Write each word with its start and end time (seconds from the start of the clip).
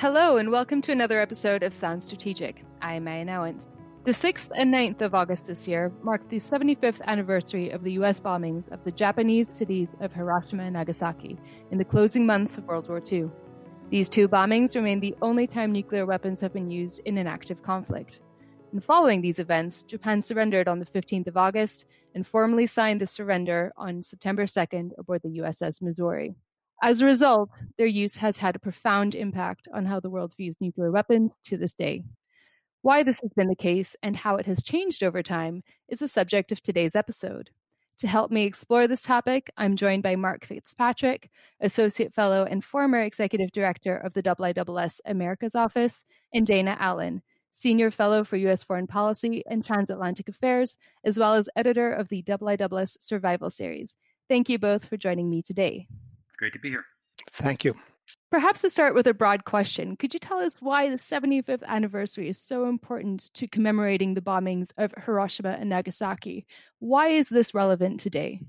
Hello, 0.00 0.38
and 0.38 0.50
welcome 0.50 0.80
to 0.80 0.92
another 0.92 1.20
episode 1.20 1.62
of 1.62 1.74
Sound 1.74 2.02
Strategic. 2.02 2.64
I'm 2.80 3.04
Meia 3.04 3.22
Nouwens. 3.22 3.64
The 4.04 4.12
6th 4.12 4.48
and 4.54 4.72
9th 4.72 5.02
of 5.02 5.14
August 5.14 5.46
this 5.46 5.68
year 5.68 5.92
marked 6.02 6.30
the 6.30 6.38
75th 6.38 7.02
anniversary 7.02 7.68
of 7.68 7.84
the 7.84 7.92
US 8.00 8.18
bombings 8.18 8.72
of 8.72 8.82
the 8.82 8.92
Japanese 8.92 9.52
cities 9.54 9.92
of 10.00 10.10
Hiroshima 10.10 10.62
and 10.62 10.72
Nagasaki 10.72 11.38
in 11.70 11.76
the 11.76 11.84
closing 11.84 12.24
months 12.24 12.56
of 12.56 12.64
World 12.64 12.88
War 12.88 13.02
II. 13.12 13.28
These 13.90 14.08
two 14.08 14.26
bombings 14.26 14.74
remain 14.74 15.00
the 15.00 15.14
only 15.20 15.46
time 15.46 15.70
nuclear 15.70 16.06
weapons 16.06 16.40
have 16.40 16.54
been 16.54 16.70
used 16.70 17.02
in 17.04 17.18
an 17.18 17.26
active 17.26 17.62
conflict. 17.62 18.22
And 18.72 18.82
following 18.82 19.20
these 19.20 19.38
events, 19.38 19.82
Japan 19.82 20.22
surrendered 20.22 20.66
on 20.66 20.78
the 20.78 20.86
15th 20.86 21.26
of 21.26 21.36
August 21.36 21.84
and 22.14 22.26
formally 22.26 22.64
signed 22.64 23.02
the 23.02 23.06
surrender 23.06 23.70
on 23.76 24.02
September 24.02 24.46
2nd 24.46 24.92
aboard 24.96 25.20
the 25.22 25.40
USS 25.40 25.82
Missouri. 25.82 26.34
As 26.82 27.00
a 27.00 27.06
result, 27.06 27.50
their 27.76 27.86
use 27.86 28.16
has 28.16 28.38
had 28.38 28.56
a 28.56 28.60
profound 28.60 29.14
impact 29.14 29.68
on 29.72 29.84
how 29.84 30.00
the 30.00 30.08
world 30.08 30.34
views 30.36 30.56
nuclear 30.60 30.90
weapons 30.90 31.38
to 31.44 31.58
this 31.58 31.74
day. 31.74 32.04
Why 32.80 33.02
this 33.02 33.20
has 33.20 33.30
been 33.36 33.48
the 33.48 33.54
case 33.54 33.96
and 34.02 34.16
how 34.16 34.36
it 34.36 34.46
has 34.46 34.62
changed 34.62 35.02
over 35.02 35.22
time 35.22 35.62
is 35.88 35.98
the 35.98 36.08
subject 36.08 36.52
of 36.52 36.62
today's 36.62 36.96
episode. 36.96 37.50
To 37.98 38.06
help 38.06 38.30
me 38.30 38.44
explore 38.44 38.88
this 38.88 39.02
topic, 39.02 39.50
I'm 39.58 39.76
joined 39.76 40.02
by 40.02 40.16
Mark 40.16 40.46
Fitzpatrick, 40.46 41.28
Associate 41.60 42.14
Fellow 42.14 42.44
and 42.44 42.64
former 42.64 43.00
Executive 43.00 43.52
Director 43.52 43.94
of 43.94 44.14
the 44.14 44.22
IISS 44.22 45.00
Americas 45.04 45.54
Office, 45.54 46.02
and 46.32 46.46
Dana 46.46 46.78
Allin, 46.80 47.20
Senior 47.52 47.90
Fellow 47.90 48.24
for 48.24 48.38
U.S. 48.38 48.64
Foreign 48.64 48.86
Policy 48.86 49.42
and 49.46 49.62
Transatlantic 49.62 50.30
Affairs, 50.30 50.78
as 51.04 51.18
well 51.18 51.34
as 51.34 51.50
editor 51.56 51.92
of 51.92 52.08
the 52.08 52.22
IISS 52.22 53.02
Survival 53.02 53.50
Series. 53.50 53.94
Thank 54.30 54.48
you 54.48 54.58
both 54.58 54.86
for 54.86 54.96
joining 54.96 55.28
me 55.28 55.42
today. 55.42 55.86
Great 56.40 56.54
to 56.54 56.58
be 56.58 56.70
here. 56.70 56.86
Thank 57.32 57.64
you. 57.64 57.74
Perhaps 58.30 58.62
to 58.62 58.70
start 58.70 58.94
with 58.94 59.06
a 59.06 59.12
broad 59.12 59.44
question, 59.44 59.94
could 59.94 60.14
you 60.14 60.18
tell 60.18 60.38
us 60.38 60.56
why 60.60 60.88
the 60.88 60.96
75th 60.96 61.62
anniversary 61.64 62.30
is 62.30 62.40
so 62.40 62.66
important 62.66 63.28
to 63.34 63.46
commemorating 63.46 64.14
the 64.14 64.22
bombings 64.22 64.70
of 64.78 64.94
Hiroshima 65.04 65.50
and 65.50 65.68
Nagasaki? 65.68 66.46
Why 66.78 67.08
is 67.08 67.28
this 67.28 67.52
relevant 67.52 68.00
today? 68.00 68.40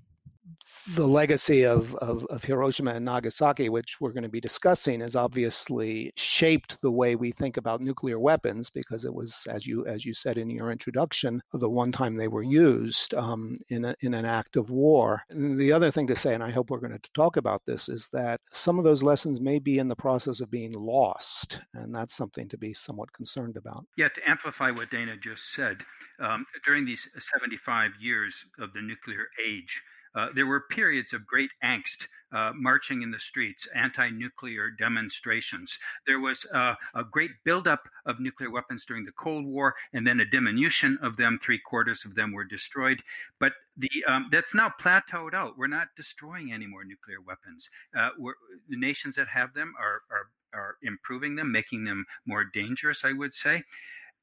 The 0.96 1.08
legacy 1.08 1.66
of, 1.66 1.96
of, 1.96 2.26
of, 2.26 2.44
Hiroshima 2.44 2.92
and 2.92 3.06
Nagasaki, 3.06 3.70
which 3.70 3.98
we're 4.00 4.12
going 4.12 4.24
to 4.24 4.30
be 4.30 4.42
discussing, 4.42 5.02
has 5.02 5.16
obviously 5.16 6.12
shaped 6.16 6.82
the 6.82 6.92
way 6.92 7.16
we 7.16 7.32
think 7.32 7.58
about 7.58 7.82
nuclear 7.82 8.20
weapons 8.20 8.70
because 8.70 9.06
it 9.06 9.14
was, 9.14 9.46
as 9.50 9.66
you 9.66 9.86
as 9.86 10.06
you 10.06 10.14
said 10.14 10.38
in 10.38 10.50
your 10.50 10.72
introduction, 10.72 11.42
the 11.54 11.70
one 11.70 11.92
time 11.92 12.16
they 12.16 12.28
were 12.28 12.44
used 12.44 13.14
um, 13.14 13.56
in 13.70 13.86
a, 13.86 13.96
in 14.02 14.14
an 14.14 14.26
act 14.26 14.56
of 14.56 14.70
war. 14.70 15.22
And 15.30 15.59
the 15.59 15.72
other 15.72 15.92
thing 15.92 16.08
to 16.08 16.16
say, 16.16 16.34
and 16.34 16.44
I 16.44 16.50
hope 16.50 16.70
we're 16.70 16.80
going 16.80 16.98
to 16.98 17.12
talk 17.14 17.38
about 17.38 17.62
this, 17.66 17.88
is 17.90 18.09
that 18.14 18.42
some 18.52 18.78
of 18.78 18.84
those 18.84 19.04
lessons 19.04 19.40
may 19.40 19.59
be 19.59 19.80
in 19.80 19.88
the 19.88 19.96
process 19.96 20.42
of 20.42 20.52
being 20.52 20.74
lost, 20.74 21.62
and 21.74 21.94
that's 21.94 22.16
something 22.16 22.50
to 22.50 22.58
be 22.58 22.74
somewhat 22.74 23.14
concerned 23.14 23.58
about. 23.58 23.86
Yeah, 23.98 24.09
to 24.09 24.30
amplify 24.30 24.72
what 24.72 24.90
Dana 24.90 25.16
just 25.24 25.54
said, 25.54 25.78
um, 26.20 26.46
during 26.66 26.86
these 26.86 27.02
75 27.34 27.92
years 28.00 28.36
of 28.59 28.74
the 28.74 28.82
nuclear 28.82 29.28
age. 29.46 29.82
Uh, 30.16 30.28
there 30.36 30.48
were 30.48 30.62
periods 30.70 31.14
of 31.14 31.26
great 31.26 31.52
angst, 31.64 32.08
uh, 32.34 32.52
marching 32.56 33.02
in 33.02 33.12
the 33.12 33.20
streets, 33.20 33.67
anti 33.76 34.09
nuclear 34.09 34.70
demonstrations. 34.70 35.78
There 36.06 36.20
was 36.20 36.45
uh, 36.53 36.76
a 36.95 37.03
great 37.03 37.31
buildup 37.44 37.88
of 38.06 38.20
nuclear 38.20 38.52
weapons 38.52 38.86
during 38.86 39.06
the 39.06 39.12
Cold 39.14 39.45
War, 39.45 39.73
and 39.94 40.06
then 40.06 40.20
a 40.20 40.26
diminution 40.26 40.98
of 41.02 41.18
them. 41.18 41.40
Three 41.42 41.59
quarters 41.59 42.03
of 42.06 42.16
them 42.16 42.34
were 42.34 42.44
destroyed. 42.44 43.02
But 43.40 43.53
the, 43.78 43.90
um, 44.08 44.30
that's 44.31 44.53
now 44.53 44.73
plateaued 44.81 45.34
out. 45.34 45.58
We're 45.58 45.68
not 45.68 45.88
destroying 45.95 46.52
any 46.52 46.68
more 46.68 46.84
nuclear 46.84 47.22
weapons. 47.25 47.68
Uh, 47.98 48.09
the 48.70 48.78
nations 48.78 49.16
that 49.16 49.28
have 49.28 49.53
them 49.53 49.73
are, 49.80 50.02
are, 50.12 50.59
are 50.59 50.75
improving 50.84 51.36
them, 51.36 51.52
making 51.52 51.86
them 51.86 52.06
more 52.25 52.44
dangerous, 52.44 53.03
I 53.03 53.14
would 53.14 53.34
say 53.34 53.64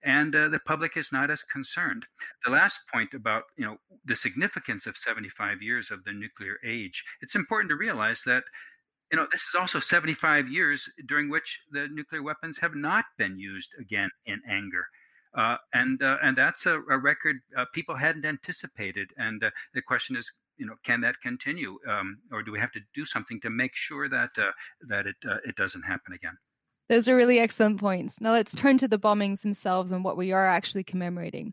and 0.05 0.35
uh, 0.35 0.49
the 0.49 0.61
public 0.61 0.97
is 0.97 1.09
not 1.13 1.31
as 1.31 1.43
concerned. 1.43 2.07
The 2.45 2.53
last 2.53 2.79
point 2.93 3.15
about 3.15 3.45
you 3.57 3.65
know 3.65 3.77
the 4.05 4.17
significance 4.17 4.87
of 4.87 4.97
75 4.97 5.63
years 5.63 5.91
of 5.91 6.05
the 6.05 6.13
nuclear 6.13 6.59
age, 6.65 7.05
it's 7.21 7.35
important 7.35 7.71
to 7.71 7.77
realize 7.77 8.21
that 8.27 8.45
you 9.11 9.17
know 9.17 9.27
this 9.33 9.43
is 9.43 9.55
also 9.59 9.81
75 9.81 10.49
years 10.49 10.89
during 11.07 11.29
which 11.29 11.59
the 11.73 11.89
nuclear 11.89 12.23
weapons 12.23 12.59
have 12.59 12.75
not 12.75 13.05
been 13.17 13.39
used 13.39 13.71
again 13.81 14.11
in 14.27 14.41
anger. 14.49 14.87
Uh, 15.37 15.57
and 15.75 16.03
uh, 16.03 16.17
and 16.23 16.37
that's 16.37 16.67
a, 16.67 16.81
a 16.91 16.99
record 16.99 17.37
uh, 17.57 17.65
people 17.75 17.95
hadn't 17.97 18.25
anticipated. 18.25 19.11
And 19.19 19.43
uh, 19.45 19.51
the 19.75 19.83
question 19.83 20.17
is, 20.17 20.31
you 20.57 20.67
know, 20.67 20.75
can 20.85 21.01
that 21.03 21.17
continue, 21.23 21.79
um, 21.89 22.19
or 22.33 22.43
do 22.43 22.51
we 22.51 22.59
have 22.59 22.73
to 22.73 22.81
do 22.95 23.05
something 23.05 23.41
to 23.43 23.51
make 23.51 23.73
sure 23.75 24.09
that 24.09 24.31
uh, 24.39 24.51
that 24.89 25.07
it 25.07 25.17
it 25.45 25.57
doesn't 25.57 25.83
happen 25.83 26.15
again? 26.15 26.39
Those 26.89 27.09
are 27.09 27.17
really 27.17 27.39
excellent 27.39 27.79
points. 27.81 28.21
Now 28.21 28.33
let's 28.33 28.55
turn 28.55 28.79
to 28.79 28.89
the 28.89 28.99
bombings 28.99 29.43
themselves 29.43 29.93
and 29.93 30.05
what 30.05 30.17
we 30.17 30.33
are 30.33 30.47
actually 30.47 30.85
commemorating. 30.85 31.53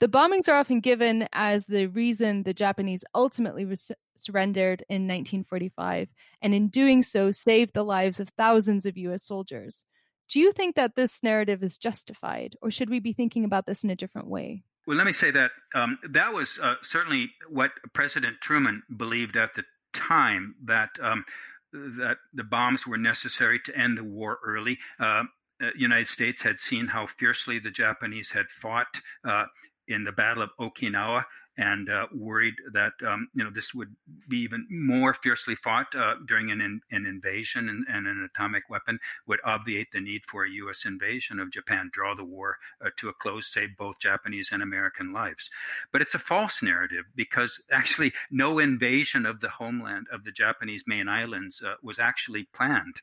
The 0.00 0.08
bombings 0.08 0.48
are 0.48 0.54
often 0.54 0.78
given 0.78 1.26
as 1.32 1.66
the 1.66 1.86
reason 1.88 2.44
the 2.44 2.54
Japanese 2.54 3.04
ultimately 3.16 3.64
res- 3.64 3.90
surrendered 4.14 4.84
in 4.88 5.08
1945, 5.08 6.08
and 6.40 6.54
in 6.54 6.68
doing 6.68 7.02
so, 7.02 7.32
saved 7.32 7.74
the 7.74 7.84
lives 7.84 8.20
of 8.20 8.28
thousands 8.28 8.86
of 8.86 8.96
US 8.96 9.24
soldiers. 9.24 9.84
Do 10.28 10.38
you 10.38 10.52
think 10.52 10.76
that 10.76 10.94
this 10.94 11.22
narrative 11.24 11.64
is 11.64 11.78
justified, 11.78 12.54
or 12.62 12.70
should 12.70 12.90
we 12.90 13.00
be 13.00 13.12
thinking 13.12 13.44
about 13.44 13.66
this 13.66 13.82
in 13.82 13.90
a 13.90 13.96
different 13.96 14.28
way? 14.28 14.62
Well, 14.86 14.96
let 14.96 15.06
me 15.06 15.12
say 15.12 15.32
that 15.32 15.50
um, 15.74 15.98
that 16.10 16.32
was 16.32 16.60
uh, 16.62 16.74
certainly 16.82 17.30
what 17.48 17.72
President 17.92 18.36
Truman 18.40 18.82
believed 18.96 19.36
at 19.36 19.50
the 19.56 19.64
time 19.94 20.54
that 20.64 20.90
um, 21.02 21.24
that 21.72 22.16
the 22.32 22.44
bombs 22.44 22.86
were 22.86 22.98
necessary 22.98 23.60
to 23.66 23.76
end 23.76 23.98
the 23.98 24.04
war 24.04 24.38
early. 24.44 24.78
Uh, 25.00 25.24
uh, 25.62 25.70
United 25.76 26.08
States 26.08 26.42
had 26.42 26.60
seen 26.60 26.86
how 26.86 27.06
fiercely 27.18 27.58
the 27.58 27.70
Japanese 27.70 28.30
had 28.30 28.46
fought 28.60 28.86
uh, 29.28 29.44
in 29.88 30.04
the 30.04 30.12
Battle 30.12 30.42
of 30.42 30.50
Okinawa 30.60 31.24
and 31.58 31.90
uh, 31.90 32.06
worried 32.14 32.54
that 32.72 32.92
um, 33.06 33.28
you 33.34 33.42
know 33.42 33.50
this 33.52 33.74
would 33.74 33.94
be 34.28 34.38
even 34.38 34.66
more 34.70 35.12
fiercely 35.12 35.56
fought 35.56 35.92
uh, 35.94 36.14
during 36.26 36.50
an, 36.50 36.80
an 36.92 37.06
invasion 37.06 37.68
and, 37.68 37.84
and, 37.88 38.06
an 38.06 38.28
atomic 38.32 38.70
weapon 38.70 38.98
would 39.26 39.40
obviate 39.44 39.88
the 39.92 40.00
need 40.00 40.22
for 40.30 40.44
a 40.44 40.50
U.S. 40.50 40.84
invasion 40.86 41.40
of 41.40 41.50
Japan, 41.50 41.90
draw 41.92 42.14
the 42.14 42.24
war 42.24 42.56
uh, 42.84 42.90
to 42.98 43.08
a 43.08 43.12
close, 43.12 43.52
save 43.52 43.76
both 43.76 43.98
Japanese 43.98 44.50
and 44.52 44.62
American 44.62 45.12
lives. 45.12 45.50
But 45.92 46.00
it's 46.00 46.14
a 46.14 46.20
false 46.20 46.62
narrative 46.62 47.04
because 47.16 47.60
actually 47.72 48.12
no 48.30 48.60
invasion 48.60 49.26
of 49.26 49.40
the 49.40 49.50
homeland 49.50 50.06
of 50.12 50.24
the 50.24 50.32
Japanese 50.32 50.84
main 50.86 51.08
islands 51.08 51.60
uh, 51.66 51.74
was 51.82 51.98
actually 51.98 52.48
planned, 52.54 52.96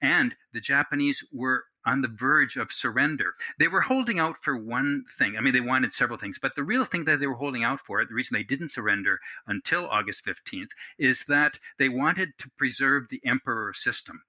and 0.00 0.34
the 0.52 0.60
Japanese 0.60 1.22
were 1.32 1.64
on 1.86 2.02
the 2.02 2.08
verge 2.08 2.56
of 2.56 2.72
surrender. 2.72 3.34
They 3.58 3.68
were 3.68 3.80
holding 3.80 4.18
out 4.18 4.36
for 4.42 4.56
one 4.56 5.04
thing. 5.18 5.36
I 5.38 5.40
mean, 5.40 5.54
they 5.54 5.60
wanted 5.60 5.94
several 5.94 6.18
things, 6.18 6.38
but 6.40 6.56
the 6.56 6.64
real 6.64 6.84
thing 6.84 7.04
that 7.04 7.20
they 7.20 7.26
were 7.26 7.34
holding 7.34 7.64
out 7.64 7.80
for, 7.86 8.04
the 8.04 8.14
reason 8.14 8.34
they 8.34 8.42
didn't 8.42 8.72
surrender 8.72 9.20
until 9.46 9.86
August 9.86 10.22
15th, 10.26 10.70
is 10.98 11.24
that 11.28 11.58
they 11.78 11.88
wanted 11.88 12.30
to 12.38 12.50
preserve 12.58 13.04
the 13.08 13.20
emperor 13.24 13.72
system. 13.72 14.20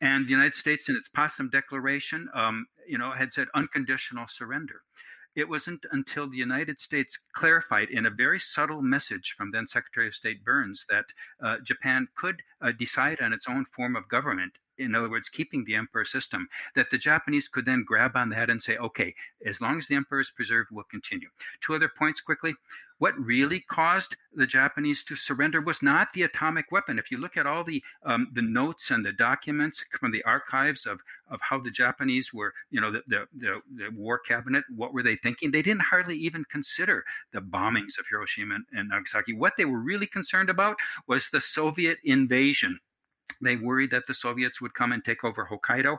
And 0.00 0.26
the 0.26 0.32
United 0.32 0.56
States, 0.56 0.88
in 0.88 0.96
its 0.96 1.08
Potsdam 1.08 1.48
Declaration, 1.48 2.28
um, 2.34 2.66
you 2.88 2.98
know, 2.98 3.12
had 3.12 3.32
said 3.32 3.46
unconditional 3.54 4.26
surrender. 4.28 4.82
It 5.34 5.48
wasn't 5.48 5.86
until 5.90 6.28
the 6.28 6.36
United 6.36 6.80
States 6.80 7.18
clarified 7.34 7.88
in 7.88 8.04
a 8.04 8.10
very 8.10 8.38
subtle 8.38 8.82
message 8.82 9.34
from 9.38 9.50
then 9.50 9.66
Secretary 9.66 10.08
of 10.08 10.14
State 10.14 10.44
Byrnes 10.44 10.84
that 10.90 11.06
uh, 11.42 11.56
Japan 11.64 12.08
could 12.16 12.42
uh, 12.60 12.72
decide 12.72 13.20
on 13.22 13.32
its 13.32 13.46
own 13.48 13.64
form 13.64 13.96
of 13.96 14.08
government 14.08 14.58
in 14.78 14.94
other 14.94 15.10
words, 15.10 15.28
keeping 15.28 15.64
the 15.64 15.74
emperor 15.74 16.04
system, 16.04 16.48
that 16.74 16.90
the 16.90 16.98
Japanese 16.98 17.48
could 17.48 17.66
then 17.66 17.84
grab 17.86 18.16
on 18.16 18.30
that 18.30 18.50
and 18.50 18.62
say, 18.62 18.76
okay, 18.76 19.14
as 19.46 19.60
long 19.60 19.78
as 19.78 19.86
the 19.86 19.94
emperor 19.94 20.20
is 20.20 20.32
preserved, 20.34 20.70
we'll 20.72 20.84
continue. 20.84 21.28
Two 21.64 21.74
other 21.74 21.90
points 21.98 22.20
quickly. 22.20 22.54
What 22.98 23.18
really 23.18 23.64
caused 23.68 24.14
the 24.32 24.46
Japanese 24.46 25.02
to 25.04 25.16
surrender 25.16 25.60
was 25.60 25.82
not 25.82 26.12
the 26.14 26.22
atomic 26.22 26.70
weapon. 26.70 27.00
If 27.00 27.10
you 27.10 27.18
look 27.18 27.36
at 27.36 27.46
all 27.46 27.64
the 27.64 27.82
um, 28.06 28.28
the 28.32 28.42
notes 28.42 28.90
and 28.90 29.04
the 29.04 29.12
documents 29.12 29.84
from 29.98 30.12
the 30.12 30.22
archives 30.22 30.86
of, 30.86 31.00
of 31.28 31.40
how 31.40 31.58
the 31.58 31.72
Japanese 31.72 32.32
were, 32.32 32.54
you 32.70 32.80
know, 32.80 32.92
the, 32.92 33.02
the, 33.08 33.26
the, 33.36 33.60
the 33.76 33.88
war 33.96 34.20
cabinet, 34.20 34.62
what 34.76 34.94
were 34.94 35.02
they 35.02 35.16
thinking? 35.16 35.50
They 35.50 35.62
didn't 35.62 35.82
hardly 35.82 36.16
even 36.18 36.44
consider 36.50 37.04
the 37.32 37.40
bombings 37.40 37.98
of 37.98 38.06
Hiroshima 38.08 38.54
and, 38.54 38.64
and 38.72 38.88
Nagasaki. 38.90 39.32
What 39.32 39.54
they 39.58 39.64
were 39.64 39.80
really 39.80 40.06
concerned 40.06 40.48
about 40.48 40.76
was 41.08 41.28
the 41.32 41.40
Soviet 41.40 41.98
invasion 42.04 42.78
they 43.40 43.56
worried 43.56 43.90
that 43.90 44.06
the 44.06 44.14
Soviets 44.14 44.60
would 44.60 44.74
come 44.74 44.92
and 44.92 45.04
take 45.04 45.24
over 45.24 45.48
Hokkaido. 45.50 45.96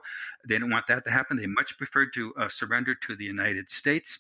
They 0.47 0.55
didn't 0.55 0.71
want 0.71 0.87
that 0.87 1.03
to 1.05 1.11
happen. 1.11 1.37
They 1.37 1.45
much 1.45 1.77
preferred 1.77 2.13
to 2.15 2.33
uh, 2.35 2.49
surrender 2.49 2.95
to 2.95 3.15
the 3.15 3.25
United 3.25 3.71
States. 3.71 4.19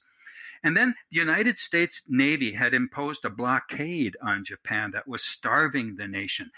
And 0.63 0.77
then 0.77 0.95
the 1.11 1.19
United 1.19 1.59
States 1.59 2.01
Navy 2.07 2.53
had 2.53 2.73
imposed 2.73 3.25
a 3.25 3.29
blockade 3.29 4.15
on 4.21 4.45
Japan 4.45 4.91
that 4.91 5.07
was 5.07 5.21
starving 5.21 5.95
the 5.97 6.07
nation. 6.07 6.51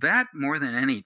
That, 0.00 0.28
more 0.34 0.58
than 0.58 0.74
any 0.74 1.04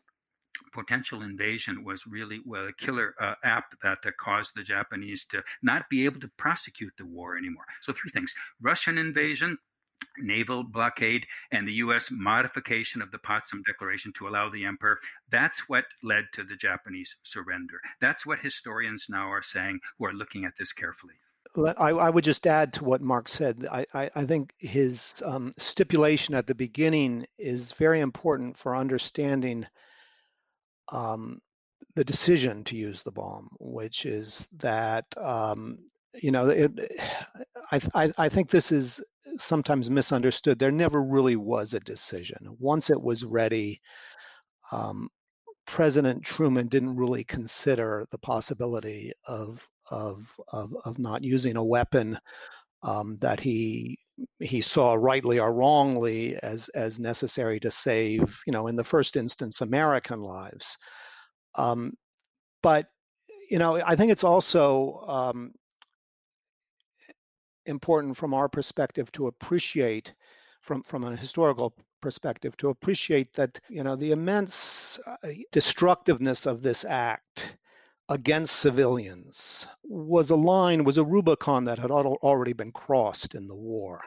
potential 0.73 1.23
invasion, 1.23 1.83
was 1.85 2.07
really 2.07 2.41
well, 2.47 2.69
a 2.69 2.73
killer 2.73 3.15
uh, 3.21 3.35
app 3.43 3.75
that 3.83 3.99
uh, 4.07 4.11
caused 4.21 4.53
the 4.55 4.63
Japanese 4.63 5.27
to 5.31 5.43
not 5.63 5.89
be 5.91 6.05
able 6.05 6.21
to 6.21 6.31
prosecute 6.37 6.93
the 6.97 7.05
war 7.05 7.37
anymore. 7.37 7.65
So, 7.83 7.93
three 7.93 8.13
things 8.13 8.33
Russian 8.61 8.97
invasion, 8.97 9.59
naval 10.19 10.63
blockade 10.63 11.27
and 11.53 11.67
the 11.67 11.73
U.S. 11.73 12.07
modification 12.11 13.03
of 13.03 13.11
the 13.11 13.19
Potsdam 13.19 13.63
Declaration 13.67 14.13
to 14.19 14.29
allow 14.29 14.49
the 14.49 14.65
emperor. 14.65 14.99
That's 15.31 15.59
what 15.69 15.85
led 16.03 16.25
to 16.35 16.45
the 16.45 16.57
Japanese 16.57 17.15
surrender. 17.23 17.77
That's 18.01 18.25
what 18.27 18.39
historians 18.41 19.07
now 19.09 19.31
are 19.31 19.43
saying 19.43 19.81
who 19.99 20.07
are 20.07 20.15
looking 20.15 20.45
at 20.45 20.53
this 20.59 20.73
carefully. 20.73 21.15
I, 21.79 21.91
I 21.91 22.11
would 22.11 22.25
just 22.25 22.47
add 22.47 22.73
to 22.75 22.85
what 22.85 23.01
Mark 23.01 23.29
said. 23.29 23.67
I, 23.71 23.87
I, 23.95 24.11
I 24.15 24.25
think 24.25 24.53
his 24.59 25.23
um, 25.25 25.55
stipulation 25.57 26.35
at 26.35 26.47
the 26.47 26.55
beginning 26.55 27.27
is 27.39 27.73
very 27.73 28.01
important 28.01 28.57
for 28.57 28.77
understanding 28.77 29.67
um, 30.93 31.41
the 31.95 32.05
decision 32.05 32.63
to 32.65 32.77
use 32.77 33.03
the 33.03 33.13
bomb, 33.13 33.49
which 33.59 34.05
is 34.05 34.49
that 34.59 35.07
um, 35.17 35.79
you 36.15 36.31
know 36.31 36.49
it, 36.49 36.73
I, 37.73 37.81
I, 37.95 38.13
I 38.19 38.29
think 38.29 38.51
this 38.51 38.71
is 38.71 39.03
sometimes 39.39 39.91
misunderstood. 39.91 40.59
There 40.59 40.73
never 40.73 41.03
really 41.03 41.37
was 41.37 41.75
a 41.75 41.81
decision. 41.81 42.39
Once 42.59 42.91
it 42.91 43.01
was 43.01 43.25
ready, 43.25 43.81
um, 44.73 45.09
President 45.67 46.25
Truman 46.25 46.69
didn't 46.69 46.97
really 46.97 47.25
consider 47.25 48.07
the 48.11 48.19
possibility 48.19 49.13
of 49.27 49.67
of 49.91 50.27
of, 50.53 50.75
of 50.85 50.99
not 50.99 51.25
using 51.25 51.57
a 51.57 51.65
weapon 51.65 52.19
um, 52.83 53.19
that 53.21 53.41
he 53.41 53.99
he 54.41 54.61
saw 54.61 54.95
rightly 54.95 55.39
or 55.39 55.53
wrongly 55.53 56.37
as 56.43 56.69
as 56.71 57.01
necessary 57.01 57.61
to 57.61 57.71
save, 57.71 58.41
you 58.47 58.53
know, 58.53 58.69
in 58.69 58.77
the 58.77 58.85
first 58.85 59.17
instance, 59.17 59.61
American 59.61 60.21
lives. 60.21 60.79
Um, 61.57 61.95
but 62.63 62.87
you 63.51 63.59
know, 63.59 63.81
I 63.85 63.97
think 63.97 64.13
it's 64.13 64.25
also 64.25 65.05
um, 65.07 65.53
important 67.67 68.17
from 68.17 68.35
our 68.35 68.49
perspective 68.49 69.11
to 69.13 69.27
appreciate 69.27 70.15
from 70.61 70.83
from 70.83 71.05
a 71.05 71.17
historical 71.17 71.75
perspective 72.01 72.57
to 72.57 72.69
appreciate 72.69 73.33
that 73.35 73.59
you 73.69 73.83
know 73.83 73.97
the 73.97 74.13
immense 74.13 74.99
uh, 75.07 75.17
destructiveness 75.53 76.47
of 76.47 76.63
this 76.63 76.85
act 76.85 77.57
against 78.09 78.57
civilians 78.57 79.67
was 79.85 80.31
a 80.31 80.37
line 80.37 80.85
was 80.85 80.99
a 80.99 81.05
rubicon 81.05 81.65
that 81.65 81.79
had 81.79 81.91
already 81.91 82.53
been 82.53 82.73
crossed 82.73 83.35
in 83.35 83.49
the 83.49 83.55
war 83.55 84.01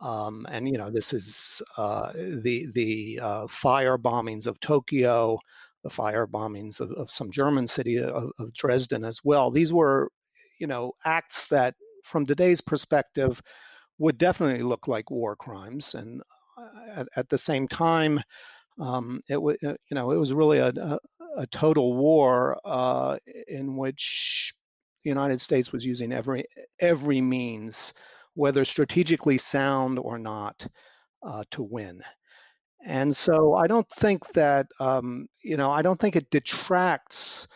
um, 0.00 0.46
and 0.50 0.68
you 0.68 0.78
know 0.78 0.90
this 0.90 1.12
is 1.12 1.62
uh, 1.76 2.12
the 2.14 2.66
the 2.72 3.20
uh, 3.22 3.46
fire 3.48 3.98
bombings 3.98 4.46
of 4.46 4.58
Tokyo, 4.60 5.38
the 5.84 5.90
fire 5.90 6.26
bombings 6.26 6.80
of, 6.80 6.90
of 6.92 7.10
some 7.10 7.30
German 7.30 7.66
city 7.66 7.98
of, 7.98 8.30
of, 8.38 8.54
Dresden 8.54 9.04
as 9.04 9.20
well. 9.24 9.50
These 9.50 9.72
were, 9.72 10.10
you 10.58 10.66
know, 10.66 10.92
acts 11.04 11.46
that 11.48 11.74
from 12.04 12.26
today's 12.26 12.60
perspective, 12.60 13.42
would 13.98 14.18
definitely 14.18 14.62
look 14.62 14.88
like 14.88 15.10
war 15.10 15.36
crimes. 15.36 15.94
And 15.94 16.22
uh, 16.58 17.00
at, 17.00 17.08
at 17.16 17.28
the 17.28 17.38
same 17.38 17.68
time, 17.68 18.20
um, 18.80 19.20
it 19.28 19.40
was 19.40 19.56
uh, 19.64 19.74
you 19.90 19.94
know 19.94 20.10
it 20.12 20.16
was 20.18 20.32
really 20.32 20.58
a, 20.58 20.68
a, 20.68 20.98
a 21.38 21.46
total 21.48 21.96
war 21.96 22.58
uh, 22.64 23.18
in 23.48 23.76
which 23.76 24.54
the 25.04 25.10
United 25.10 25.40
States 25.40 25.72
was 25.72 25.84
using 25.84 26.12
every 26.12 26.44
every 26.80 27.20
means, 27.20 27.92
whether 28.34 28.64
strategically 28.64 29.38
sound 29.38 29.98
or 29.98 30.18
not, 30.18 30.66
uh, 31.22 31.44
to 31.52 31.62
win. 31.62 32.02
And 32.84 33.14
so 33.14 33.54
I 33.54 33.66
don't 33.66 33.88
think 33.90 34.26
that 34.32 34.66
um, 34.80 35.26
you 35.42 35.56
know 35.56 35.70
I 35.70 35.82
don't 35.82 36.00
think 36.00 36.16
it 36.16 36.30
detracts 36.30 37.46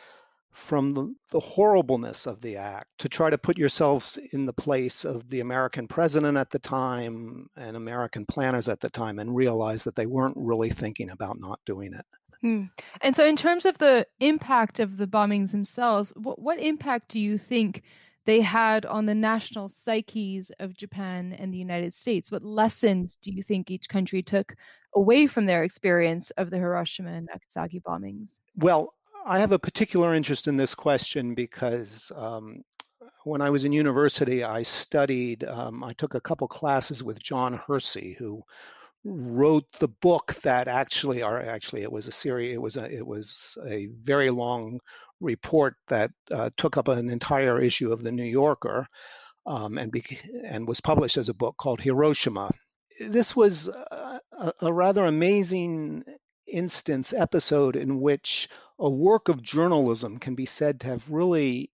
from 0.55 0.93
the, 0.93 1.15
the, 1.31 1.41
horribleness 1.41 2.27
of 2.27 2.41
the 2.41 2.57
act 2.57 2.87
to 2.99 3.09
try 3.09 3.29
to 3.29 3.37
put 3.37 3.59
yourselves 3.59 4.19
in 4.33 4.47
the 4.47 4.53
place 4.53 5.05
of 5.05 5.29
the 5.29 5.41
American 5.41 5.89
president 5.89 6.39
at 6.39 6.51
the 6.51 6.59
time 6.59 7.49
and 7.57 7.77
American 7.77 8.25
planners 8.25 8.69
at 8.69 8.81
the 8.81 8.89
time 8.89 9.19
and 9.19 9.35
realize 9.35 9.85
that 9.85 9.97
they 9.97 10.07
weren't 10.07 10.37
really 10.37 10.71
thinking 10.71 11.11
about 11.11 11.41
not 11.41 11.59
doing 11.67 11.93
it. 11.93 12.07
Hmm. 12.41 12.65
And 13.01 13.17
so, 13.17 13.25
in 13.25 13.37
terms 13.37 13.65
of 13.65 13.79
the 13.79 14.07
impact 14.21 14.79
of 14.79 14.97
the 14.97 15.07
bombings 15.07 15.51
themselves, 15.51 16.13
what, 16.15 16.39
what 16.39 16.61
impact 16.61 17.11
do 17.11 17.19
you 17.19 17.37
think 17.39 17.83
they 18.27 18.41
had 18.41 18.87
on 18.87 19.07
the 19.07 19.15
national 19.15 19.69
psyches 19.69 20.53
of 20.61 20.77
Japan 20.77 21.35
and 21.39 21.53
the 21.53 21.59
United 21.59 21.95
States? 21.95 22.31
What 22.31 22.45
lessons 22.45 23.19
do 23.21 23.33
you 23.33 23.43
think 23.43 23.71
each 23.71 23.89
country 23.89 24.23
took 24.23 24.55
away 24.95 25.27
from 25.27 25.47
their 25.47 25.65
experience 25.65 26.31
of 26.33 26.51
the 26.51 26.59
Hiroshima 26.59 27.11
and 27.11 27.27
Nagasaki 27.27 27.81
bombings? 27.81 28.41
Well, 28.57 28.95
I 29.27 29.39
have 29.39 29.53
a 29.53 29.59
particular 29.59 30.15
interest 30.15 30.49
in 30.49 30.57
this 30.59 30.75
question 30.75 31.35
because 31.35 32.13
um, 32.15 32.63
when 33.25 33.41
I 33.41 33.49
was 33.49 33.65
in 33.65 33.73
university, 33.73 34.45
I 34.45 34.63
studied, 34.63 35.45
um, 35.45 35.83
I 35.83 35.95
took 35.95 36.15
a 36.15 36.21
couple 36.21 36.47
classes 36.47 37.03
with 37.03 37.23
John 37.23 37.59
Hersey, 37.67 38.17
who 38.19 38.43
wrote 39.03 39.65
the 39.79 39.89
book 39.89 40.37
that 40.43 40.69
actually, 40.69 41.23
or 41.23 41.41
actually, 41.41 41.83
it 41.83 41.93
was 41.93 42.07
a 42.07 42.13
series, 42.13 42.55
it 42.55 42.61
was 42.61 42.77
a, 42.77 42.91
it 42.91 43.07
was 43.07 43.57
a 43.67 43.87
very 44.03 44.29
long 44.29 44.81
report 45.21 45.77
that 45.89 46.11
uh, 46.31 46.51
took 46.59 46.77
up 46.77 46.89
an 46.89 47.09
entire 47.09 47.59
issue 47.61 47.93
of 47.93 48.03
the 48.03 48.13
New 48.13 48.25
Yorker 48.25 48.87
um, 49.47 49.79
and, 49.79 49.95
and 50.45 50.69
was 50.69 50.81
published 50.81 51.17
as 51.17 51.31
a 51.31 51.35
book 51.35 51.57
called 51.57 51.81
Hiroshima. 51.81 52.51
This 53.01 53.35
was 53.35 53.69
a, 53.69 54.21
a 54.61 54.73
rather 54.73 55.07
amazing 55.07 56.05
instance, 56.47 57.13
episode 57.13 57.77
in 57.77 58.01
which 58.01 58.49
a 58.79 58.89
work 58.89 59.29
of 59.29 59.43
journalism 59.43 60.19
can 60.19 60.35
be 60.35 60.47
said 60.47 60.81
to 60.81 60.89
have 60.89 61.11
really 61.11 61.71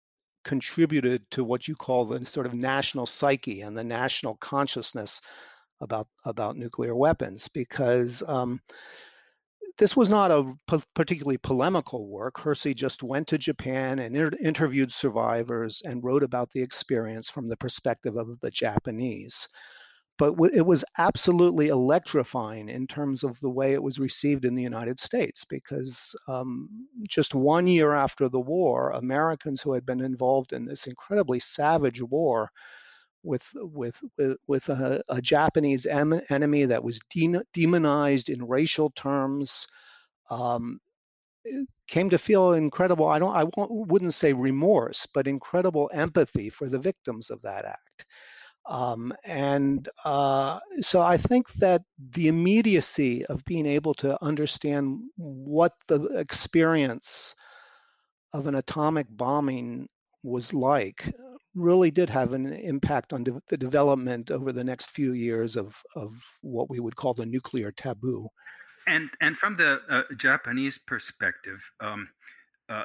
contributed 0.45 1.31
to 1.31 1.45
what 1.45 1.69
you 1.69 1.77
call 1.77 2.05
the 2.05 2.25
sort 2.25 2.47
of 2.47 2.55
national 2.55 3.07
psyche 3.07 3.61
and 3.61 3.77
the 3.77 3.85
national 3.85 4.37
consciousness 4.37 5.21
about 5.81 6.09
about 6.25 6.57
nuclear 6.57 6.95
weapons 6.95 7.49
because 7.49 8.23
um, 8.27 8.61
this 9.79 9.97
was 9.97 10.11
not 10.11 10.31
a 10.31 10.83
particularly 10.95 11.39
polemical 11.39 12.09
work. 12.09 12.41
Hersey 12.41 12.75
just 12.75 13.03
went 13.03 13.29
to 13.29 13.39
Japan 13.39 14.01
and 14.01 14.17
inter- 14.17 14.37
interviewed 14.41 14.93
survivors 14.93 15.83
and 15.85 16.03
wrote 16.03 16.25
about 16.25 16.51
the 16.53 16.63
experience 16.63 17.31
from 17.31 17.47
the 17.47 17.57
perspective 17.57 18.17
of 18.17 18.41
the 18.41 18.51
Japanese 18.51 19.49
but 20.19 20.35
it 20.53 20.67
was 20.67 20.85
absolutely 20.99 21.69
electrifying 21.69 22.69
in 22.69 22.87
terms 22.87 23.23
of 23.23 23.39
the 23.41 23.49
way 23.49 23.73
it 23.73 23.83
was 23.83 24.01
received 24.01 24.45
in 24.45 24.53
the 24.53 24.63
United 24.63 24.99
States 24.99 25.45
because 25.45 26.15
um, 26.27 26.69
just 27.09 27.35
one 27.35 27.69
year 27.69 27.95
after 27.95 28.29
the 28.29 28.41
war, 28.41 28.91
Americans 28.91 29.63
who 29.63 29.73
had 29.73 29.87
been 29.87 30.01
involved 30.01 30.53
in 30.53 30.67
this 30.67 30.87
incredibly 30.89 31.39
savage 31.39 32.03
war 32.03 32.51
with 33.23 33.47
with 33.55 34.01
with, 34.47 34.69
a, 34.69 35.03
a 35.09 35.23
Japanese 35.23 35.87
em- 35.87 36.21
enemy 36.31 36.65
that 36.65 36.83
was 36.83 37.01
de- 37.11 37.43
demonized 37.53 38.29
in 38.29 38.45
racial 38.45 38.91
terms. 38.91 39.67
Um, 40.31 40.81
came 41.87 42.11
to 42.11 42.19
feel 42.19 42.53
incredible 42.53 43.09
i 43.09 43.19
don't 43.19 43.35
i 43.35 43.45
wouldn't 43.69 44.13
say 44.13 44.35
remorse 44.35 45.07
but 45.07 45.27
incredible 45.27 45.89
empathy 45.95 46.51
for 46.51 46.69
the 46.69 46.79
victims 46.79 47.31
of 47.31 47.41
that 47.41 47.65
act 47.65 48.05
um, 48.69 49.15
and 49.25 49.89
uh, 50.05 50.59
so 50.81 51.01
I 51.01 51.17
think 51.17 51.51
that 51.55 51.83
the 52.11 52.29
immediacy 52.29 53.25
of 53.27 53.45
being 53.47 53.65
able 53.65 53.95
to 53.95 54.23
understand 54.23 55.01
what 55.17 55.73
the 55.89 56.05
experience 56.19 57.35
of 58.35 58.47
an 58.47 58.55
atomic 58.55 59.07
bombing 59.11 59.89
was 60.23 60.53
like 60.53 61.11
really 61.55 61.91
did 61.91 62.11
have 62.11 62.35
an 62.35 62.53
impact 62.53 63.15
on 63.15 63.25
de- 63.25 63.43
the 63.49 63.57
development 63.57 64.31
over 64.31 64.53
the 64.53 64.65
next 64.65 64.91
few 64.91 65.15
years 65.15 65.57
of, 65.57 65.75
of 65.97 66.15
what 66.43 66.69
we 66.69 66.79
would 66.79 66.95
call 66.95 67.15
the 67.15 67.25
nuclear 67.25 67.73
taboo. 67.73 68.29
And, 68.87 69.09
and 69.23 69.37
from 69.37 69.57
the 69.57 69.79
uh, 69.91 70.03
Japanese 70.19 70.79
perspective, 70.87 71.59
um, 71.81 72.09
uh, 72.69 72.85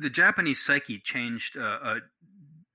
the 0.00 0.10
Japanese 0.10 0.60
psyche 0.64 1.00
changed 1.04 1.56
uh, 1.56 1.78
uh, 1.84 1.94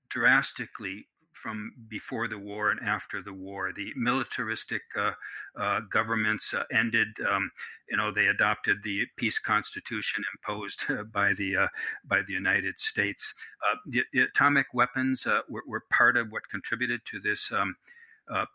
drastically 0.08 1.06
from 1.42 1.72
before 1.88 2.28
the 2.28 2.38
war 2.38 2.70
and 2.70 2.80
after 2.80 3.22
the 3.22 3.32
war. 3.32 3.72
The 3.74 3.92
militaristic 3.96 4.82
uh, 4.98 5.12
uh, 5.60 5.80
governments 5.92 6.52
uh, 6.54 6.62
ended. 6.72 7.08
Um, 7.30 7.50
you 7.88 7.96
know, 7.96 8.12
they 8.12 8.26
adopted 8.26 8.78
the 8.84 9.04
peace 9.16 9.38
constitution 9.38 10.22
imposed 10.34 10.84
by 11.12 11.32
the 11.34 11.56
uh, 11.56 11.68
by 12.04 12.20
the 12.26 12.32
United 12.32 12.78
States. 12.78 13.34
Uh, 13.64 13.76
the, 13.86 14.02
the, 14.12 14.20
atomic 14.22 14.66
weapons 14.72 15.26
uh, 15.26 15.40
were, 15.48 15.64
were, 15.66 15.84
part 15.90 16.16
of 16.16 16.30
what 16.30 16.48
contributed 16.50 17.00
to 17.10 17.20
this 17.20 17.50
um, 17.52 17.74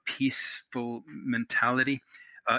peaceful 0.06 1.04
mentality. 1.08 2.01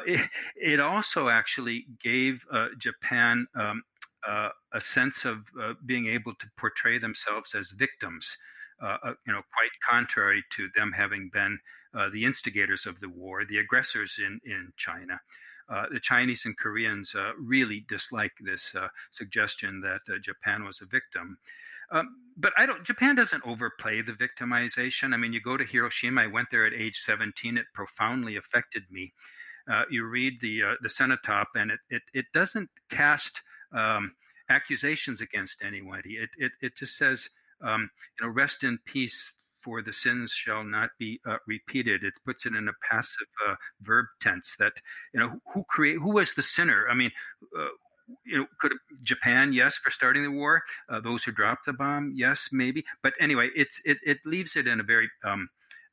It, 0.04 0.28
it, 0.56 0.80
also 0.80 1.28
actually 1.28 1.86
gave 2.02 2.44
Japan 2.78 3.46
um, 3.54 3.84
a 4.26 4.80
sense 4.80 5.24
of 5.24 5.44
being 5.86 6.08
able 6.08 6.34
to 6.34 6.46
portray 6.58 6.98
themselves 6.98 7.54
as 7.54 7.70
victims. 7.70 8.36
Uh, 8.82 8.98
uh, 9.04 9.14
you 9.26 9.32
know, 9.32 9.42
quite 9.54 9.70
contrary 9.88 10.44
to 10.56 10.68
them 10.76 10.92
having 10.92 11.30
been 11.32 11.58
uh, 11.94 12.08
the 12.10 12.24
instigators 12.24 12.86
of 12.86 13.00
the 13.00 13.08
war, 13.08 13.44
the 13.44 13.58
aggressors 13.58 14.16
in 14.18 14.40
in 14.44 14.72
China. 14.76 15.18
uh, 15.68 15.86
the 15.92 16.00
Chinese 16.00 16.42
and 16.44 16.56
Koreans 16.58 17.14
uh, 17.14 17.32
really 17.40 17.84
dislike 17.88 18.32
this 18.40 18.74
uh, 18.74 18.88
suggestion 19.12 19.80
that 19.82 20.00
Japan 20.22 20.64
was 20.64 20.80
a 20.82 20.86
victim. 20.86 21.38
Um, 21.90 22.08
but 22.36 22.52
I 22.58 22.66
don't. 22.66 22.84
Japan 22.84 23.14
doesn't 23.16 23.42
overplay 23.46 24.02
the 24.02 24.12
victimization. 24.12 25.14
I 25.14 25.16
mean, 25.18 25.32
you 25.32 25.40
go 25.40 25.56
to 25.56 25.64
Hiroshima. 25.64 26.22
I 26.22 26.26
went 26.26 26.48
there 26.50 26.66
at 26.66 26.72
age 26.74 27.00
17. 27.04 27.56
It 27.58 27.66
profoundly 27.74 28.36
affected 28.36 28.84
me. 28.90 29.12
You 29.90 30.04
read 30.06 30.40
the 30.40 30.76
the 30.82 30.88
cenotaph, 30.90 31.48
and 31.54 31.70
it 31.70 31.80
it, 31.90 32.02
it 32.14 32.26
doesn't 32.34 32.70
cast 32.90 33.40
um, 33.72 34.14
accusations 34.50 35.20
against 35.20 35.56
anybody. 35.62 36.14
It 36.16 36.30
it 36.38 36.52
it 36.60 36.72
just 36.76 36.96
says, 36.96 37.28
um, 37.62 37.90
you 38.18 38.26
know, 38.26 38.32
rest 38.32 38.62
in 38.62 38.78
peace, 38.84 39.32
for 39.62 39.82
the 39.82 39.92
sins 39.92 40.30
shall 40.30 40.62
not 40.62 40.90
be 40.98 41.20
uh, 41.28 41.38
repeated. 41.46 42.04
It 42.04 42.14
puts 42.24 42.46
it 42.46 42.54
in 42.54 42.68
a 42.68 42.72
passive 42.88 43.26
uh, 43.48 43.56
verb 43.82 44.06
tense 44.20 44.54
that 44.60 44.74
you 45.12 45.18
know 45.18 45.40
who 45.52 45.64
create 45.68 45.98
who 45.98 46.10
was 46.10 46.32
the 46.34 46.42
sinner. 46.42 46.86
I 46.88 46.94
mean, 46.94 47.10
uh, 47.58 47.66
you 48.24 48.38
know, 48.38 48.46
could 48.60 48.72
Japan, 49.02 49.52
yes, 49.52 49.76
for 49.76 49.90
starting 49.90 50.22
the 50.22 50.30
war. 50.30 50.62
Uh, 50.88 51.00
those 51.00 51.24
who 51.24 51.32
dropped 51.32 51.66
the 51.66 51.72
bomb, 51.72 52.12
yes, 52.14 52.48
maybe. 52.52 52.84
But 53.02 53.14
anyway, 53.20 53.50
it's 53.56 53.80
it 53.84 53.98
it 54.04 54.18
leaves 54.24 54.54
it 54.54 54.66
in 54.68 54.78
a 54.78 54.84
very 54.84 55.10
um, 55.24 55.48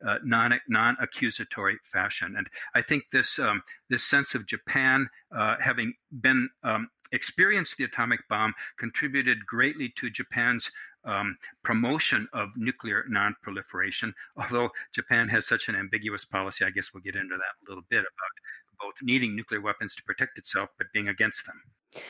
uh, 0.08 0.18
non 0.24 0.54
non 0.68 0.96
accusatory 1.02 1.78
fashion, 1.92 2.36
and 2.38 2.48
I 2.76 2.82
think 2.82 3.06
this 3.12 3.40
um, 3.40 3.64
this 3.90 4.04
sense 4.04 4.36
of 4.36 4.46
Japan 4.46 5.10
uh, 5.36 5.56
having 5.60 5.96
been 6.22 6.50
um, 6.64 6.90
experienced 7.14 7.78
the 7.78 7.86
atomic 7.86 8.20
bomb 8.30 8.54
contributed 8.78 9.46
greatly 9.46 9.94
to 9.98 10.10
Japan's 10.10 10.70
um, 11.06 11.38
promotion 11.64 12.28
of 12.34 12.50
nuclear 12.56 13.06
non-proliferation. 13.08 14.14
Although 14.38 14.70
Japan 14.94 15.30
has 15.30 15.48
such 15.48 15.70
an 15.70 15.76
ambiguous 15.76 16.26
policy, 16.26 16.66
I 16.66 16.70
guess 16.70 16.90
we'll 16.94 17.04
get 17.04 17.16
into 17.16 17.36
that 17.38 17.68
a 17.68 17.70
little 17.70 17.84
bit 17.90 18.00
about 18.00 18.82
both 18.82 18.96
needing 19.02 19.36
nuclear 19.36 19.62
weapons 19.62 19.96
to 19.96 20.04
protect 20.04 20.38
itself 20.38 20.70
but 20.78 20.88
being 20.94 21.08
against 21.08 21.46
them. 21.46 22.04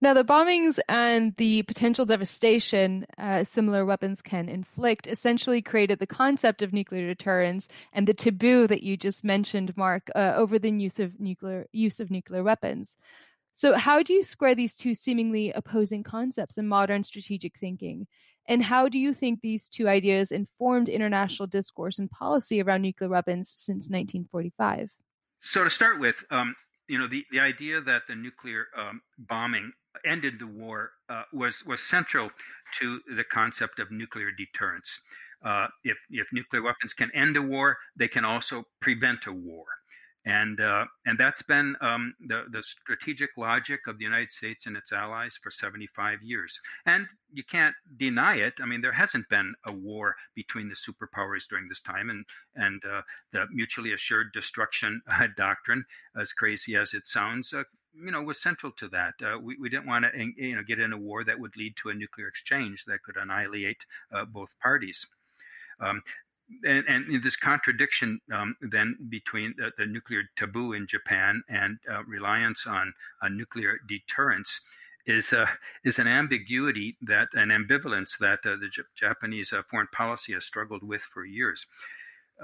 Now, 0.00 0.14
the 0.14 0.24
bombings 0.24 0.78
and 0.88 1.34
the 1.38 1.64
potential 1.64 2.04
devastation 2.04 3.04
uh, 3.18 3.42
similar 3.42 3.84
weapons 3.84 4.22
can 4.22 4.48
inflict 4.48 5.08
essentially 5.08 5.60
created 5.60 5.98
the 5.98 6.06
concept 6.06 6.62
of 6.62 6.72
nuclear 6.72 7.08
deterrence 7.08 7.66
and 7.92 8.06
the 8.06 8.14
taboo 8.14 8.68
that 8.68 8.84
you 8.84 8.96
just 8.96 9.24
mentioned, 9.24 9.76
Mark, 9.76 10.08
uh, 10.14 10.34
over 10.36 10.56
the 10.56 10.70
use 10.70 11.00
of 11.00 11.18
nuclear 11.18 11.66
use 11.72 11.98
of 11.98 12.12
nuclear 12.12 12.44
weapons. 12.44 12.96
So, 13.58 13.74
how 13.74 14.04
do 14.04 14.12
you 14.12 14.22
square 14.22 14.54
these 14.54 14.76
two 14.76 14.94
seemingly 14.94 15.50
opposing 15.50 16.04
concepts 16.04 16.58
in 16.58 16.68
modern 16.68 17.02
strategic 17.02 17.58
thinking? 17.58 18.06
And 18.46 18.62
how 18.62 18.88
do 18.88 19.00
you 19.00 19.12
think 19.12 19.40
these 19.40 19.68
two 19.68 19.88
ideas 19.88 20.30
informed 20.30 20.88
international 20.88 21.48
discourse 21.48 21.98
and 21.98 22.08
policy 22.08 22.62
around 22.62 22.82
nuclear 22.82 23.10
weapons 23.10 23.48
since 23.48 23.90
1945? 23.90 24.90
So, 25.42 25.64
to 25.64 25.70
start 25.70 25.98
with, 25.98 26.14
um, 26.30 26.54
you 26.88 26.98
know, 26.98 27.08
the, 27.08 27.24
the 27.32 27.40
idea 27.40 27.80
that 27.80 28.02
the 28.06 28.14
nuclear 28.14 28.66
um, 28.78 29.00
bombing 29.18 29.72
ended 30.06 30.34
the 30.38 30.46
war 30.46 30.92
uh, 31.08 31.24
was 31.32 31.64
was 31.66 31.80
central 31.80 32.30
to 32.78 33.00
the 33.16 33.24
concept 33.24 33.80
of 33.80 33.90
nuclear 33.90 34.30
deterrence. 34.30 34.88
Uh, 35.44 35.66
if 35.82 35.98
if 36.10 36.28
nuclear 36.32 36.62
weapons 36.62 36.94
can 36.94 37.10
end 37.12 37.36
a 37.36 37.42
war, 37.42 37.76
they 37.96 38.06
can 38.06 38.24
also 38.24 38.62
prevent 38.80 39.26
a 39.26 39.32
war, 39.32 39.64
and 40.28 40.60
uh, 40.60 40.84
and 41.06 41.18
that's 41.18 41.40
been 41.40 41.74
um, 41.80 42.14
the 42.20 42.44
the 42.52 42.62
strategic 42.62 43.30
logic 43.38 43.80
of 43.86 43.96
the 43.96 44.04
United 44.04 44.30
States 44.30 44.66
and 44.66 44.76
its 44.76 44.92
allies 44.92 45.38
for 45.42 45.50
75 45.50 46.18
years. 46.22 46.52
And 46.84 47.06
you 47.32 47.42
can't 47.50 47.74
deny 47.96 48.36
it. 48.36 48.52
I 48.60 48.66
mean, 48.66 48.82
there 48.82 48.92
hasn't 48.92 49.26
been 49.30 49.54
a 49.66 49.72
war 49.72 50.14
between 50.34 50.68
the 50.68 50.76
superpowers 50.76 51.48
during 51.48 51.66
this 51.66 51.80
time, 51.80 52.10
and 52.10 52.26
and 52.56 52.82
uh, 52.84 53.00
the 53.32 53.46
mutually 53.50 53.94
assured 53.94 54.32
destruction 54.34 55.00
doctrine, 55.36 55.82
as 56.20 56.32
crazy 56.34 56.76
as 56.76 56.92
it 56.92 57.08
sounds, 57.08 57.54
uh, 57.54 57.62
you 57.94 58.10
know, 58.10 58.22
was 58.22 58.42
central 58.42 58.72
to 58.72 58.88
that. 58.88 59.14
Uh, 59.22 59.38
we, 59.38 59.56
we 59.58 59.70
didn't 59.70 59.86
want 59.86 60.04
to, 60.04 60.10
you 60.36 60.56
know, 60.56 60.62
get 60.62 60.78
in 60.78 60.92
a 60.92 60.98
war 60.98 61.24
that 61.24 61.40
would 61.40 61.56
lead 61.56 61.74
to 61.82 61.88
a 61.88 61.94
nuclear 61.94 62.28
exchange 62.28 62.84
that 62.86 63.02
could 63.02 63.16
annihilate 63.16 63.78
uh, 64.14 64.26
both 64.26 64.50
parties. 64.62 65.06
Um, 65.80 66.02
and, 66.64 66.84
and, 66.88 67.22
this 67.22 67.36
contradiction 67.36 68.20
um, 68.32 68.56
then 68.60 68.96
between 69.08 69.54
the, 69.58 69.70
the, 69.76 69.86
nuclear 69.86 70.22
taboo 70.36 70.72
in 70.72 70.86
Japan 70.86 71.42
and 71.48 71.78
uh, 71.90 72.02
reliance 72.04 72.64
on, 72.66 72.92
on 73.22 73.36
nuclear 73.36 73.78
deterrence 73.86 74.60
is 75.06 75.32
uh, 75.32 75.46
is 75.84 75.98
an 75.98 76.06
ambiguity 76.06 76.96
that 77.02 77.28
an 77.32 77.48
ambivalence 77.48 78.10
that 78.20 78.38
uh, 78.44 78.56
the 78.60 78.68
J- 78.70 78.82
Japanese 78.98 79.52
uh, 79.52 79.62
foreign 79.70 79.88
policy 79.92 80.34
has 80.34 80.44
struggled 80.44 80.82
with 80.82 81.00
for 81.12 81.24
years. 81.24 81.64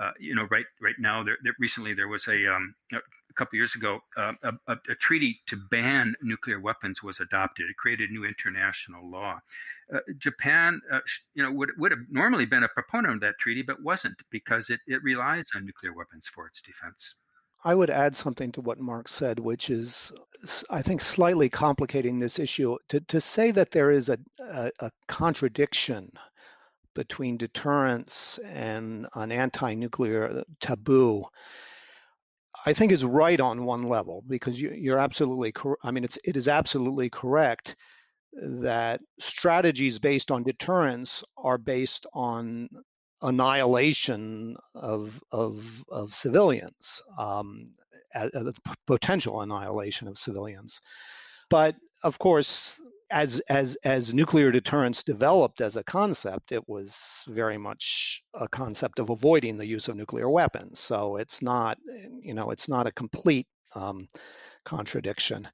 Uh, 0.00 0.10
you 0.18 0.34
know, 0.34 0.46
right 0.50 0.66
right 0.80 0.96
now, 0.98 1.22
there, 1.22 1.36
there, 1.44 1.54
recently 1.60 1.94
there 1.94 2.08
was 2.08 2.26
a, 2.26 2.52
um, 2.52 2.74
a 2.92 3.34
couple 3.34 3.56
years 3.56 3.74
ago, 3.74 4.00
uh, 4.16 4.32
a, 4.42 4.72
a, 4.72 4.94
treaty 4.96 5.40
to 5.46 5.56
ban 5.70 6.14
nuclear 6.22 6.58
weapons 6.58 7.02
was 7.02 7.20
adopted. 7.20 7.66
It 7.68 7.76
created 7.76 8.10
new 8.10 8.24
international 8.24 9.08
law. 9.08 9.40
Uh, 9.92 9.98
Japan, 10.18 10.80
uh, 10.92 11.00
you 11.34 11.42
know, 11.42 11.52
would 11.52 11.70
would 11.78 11.90
have 11.90 12.00
normally 12.10 12.46
been 12.46 12.64
a 12.64 12.68
proponent 12.68 13.14
of 13.14 13.20
that 13.20 13.38
treaty, 13.38 13.62
but 13.62 13.82
wasn't 13.82 14.14
because 14.30 14.70
it, 14.70 14.80
it 14.86 15.02
relies 15.02 15.46
on 15.54 15.64
nuclear 15.64 15.92
weapons 15.94 16.28
for 16.34 16.46
its 16.46 16.60
defense. 16.62 17.14
I 17.64 17.74
would 17.74 17.90
add 17.90 18.14
something 18.14 18.52
to 18.52 18.60
what 18.60 18.78
Mark 18.78 19.08
said, 19.08 19.38
which 19.38 19.70
is, 19.70 20.12
I 20.68 20.82
think, 20.82 21.00
slightly 21.00 21.48
complicating 21.48 22.18
this 22.18 22.38
issue. 22.38 22.76
To, 22.90 23.00
to 23.00 23.20
say 23.20 23.52
that 23.52 23.70
there 23.70 23.90
is 23.90 24.10
a, 24.10 24.18
a, 24.38 24.70
a 24.80 24.90
contradiction 25.08 26.12
between 26.94 27.38
deterrence 27.38 28.38
and 28.44 29.06
an 29.14 29.32
anti-nuclear 29.32 30.44
taboo 30.60 31.24
I 32.66 32.72
think 32.72 32.92
is 32.92 33.04
right 33.04 33.40
on 33.40 33.64
one 33.64 33.82
level 33.82 34.22
because 34.26 34.60
you, 34.60 34.94
are 34.94 34.98
absolutely 34.98 35.52
correct. 35.52 35.80
I 35.84 35.90
mean, 35.90 36.04
it's 36.04 36.18
it 36.24 36.36
is 36.36 36.48
absolutely 36.48 37.10
correct 37.10 37.76
that 38.42 39.00
strategies 39.18 39.98
based 39.98 40.30
on 40.30 40.42
deterrence 40.42 41.22
are 41.36 41.58
based 41.58 42.06
on 42.12 42.68
annihilation 43.22 44.56
of 44.74 45.20
of 45.32 45.84
of 45.88 46.14
civilians, 46.14 47.02
um, 47.18 47.70
potential 48.86 49.40
annihilation 49.40 50.08
of 50.08 50.18
civilians. 50.18 50.80
But 51.48 51.76
of 52.02 52.18
course, 52.18 52.80
as 53.10 53.40
as 53.48 53.76
as 53.84 54.12
nuclear 54.12 54.50
deterrence 54.50 55.02
developed 55.02 55.60
as 55.60 55.76
a 55.76 55.84
concept, 55.84 56.52
it 56.52 56.68
was 56.68 57.24
very 57.28 57.58
much 57.58 58.22
a 58.34 58.48
concept 58.48 58.98
of 58.98 59.10
avoiding 59.10 59.56
the 59.56 59.66
use 59.66 59.88
of 59.88 59.96
nuclear 59.96 60.28
weapons. 60.28 60.80
So 60.80 61.16
it's 61.16 61.40
not, 61.42 61.78
you 62.20 62.34
know, 62.34 62.50
it's 62.50 62.68
not 62.68 62.86
a 62.86 62.92
complete 62.92 63.46
um, 63.74 64.08
contradiction. 64.64 65.48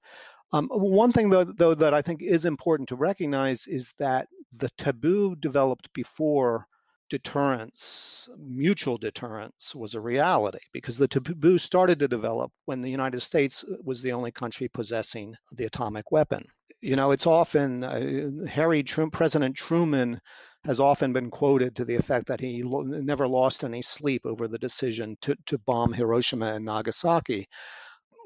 Um, 0.53 0.69
one 0.73 1.13
thing 1.13 1.31
though, 1.31 1.45
though 1.45 1.75
that 1.75 1.95
I 1.95 2.03
think 2.03 2.23
is 2.23 2.45
important 2.45 2.89
to 2.89 2.97
recognize 2.97 3.67
is 3.67 3.95
that 3.99 4.27
the 4.59 4.69
taboo 4.79 5.37
developed 5.37 5.93
before 5.93 6.67
deterrence, 7.09 8.29
mutual 8.39 8.97
deterrence, 8.97 9.75
was 9.75 9.95
a 9.95 10.01
reality 10.01 10.61
because 10.73 10.97
the 10.97 11.09
taboo 11.09 11.59
started 11.59 11.99
to 11.99 12.09
develop 12.09 12.51
when 12.65 12.81
the 12.81 12.91
United 12.91 13.21
States 13.21 13.65
was 13.85 14.03
the 14.03 14.13
only 14.13 14.33
country 14.33 14.69
possessing 14.69 15.35
the 15.53 15.67
atomic 15.67 16.11
weapon. 16.11 16.45
You 16.81 16.97
know, 16.97 17.11
it's 17.11 17.27
often 17.27 17.85
uh, 17.85 18.47
Harry 18.49 18.83
President 18.83 19.57
Truman 19.57 20.21
has 20.65 20.81
often 20.81 21.13
been 21.13 21.31
quoted 21.31 21.77
to 21.77 21.85
the 21.85 21.95
effect 21.95 22.27
that 22.27 22.41
he 22.41 22.63
lo- 22.63 22.83
never 22.83 23.27
lost 23.27 23.65
any 23.65 23.83
sleep 23.83 24.23
over 24.25 24.47
the 24.49 24.59
decision 24.59 25.17
to, 25.23 25.35
to 25.47 25.59
bomb 25.59 25.93
Hiroshima 25.93 26.55
and 26.55 26.65
Nagasaki, 26.65 27.47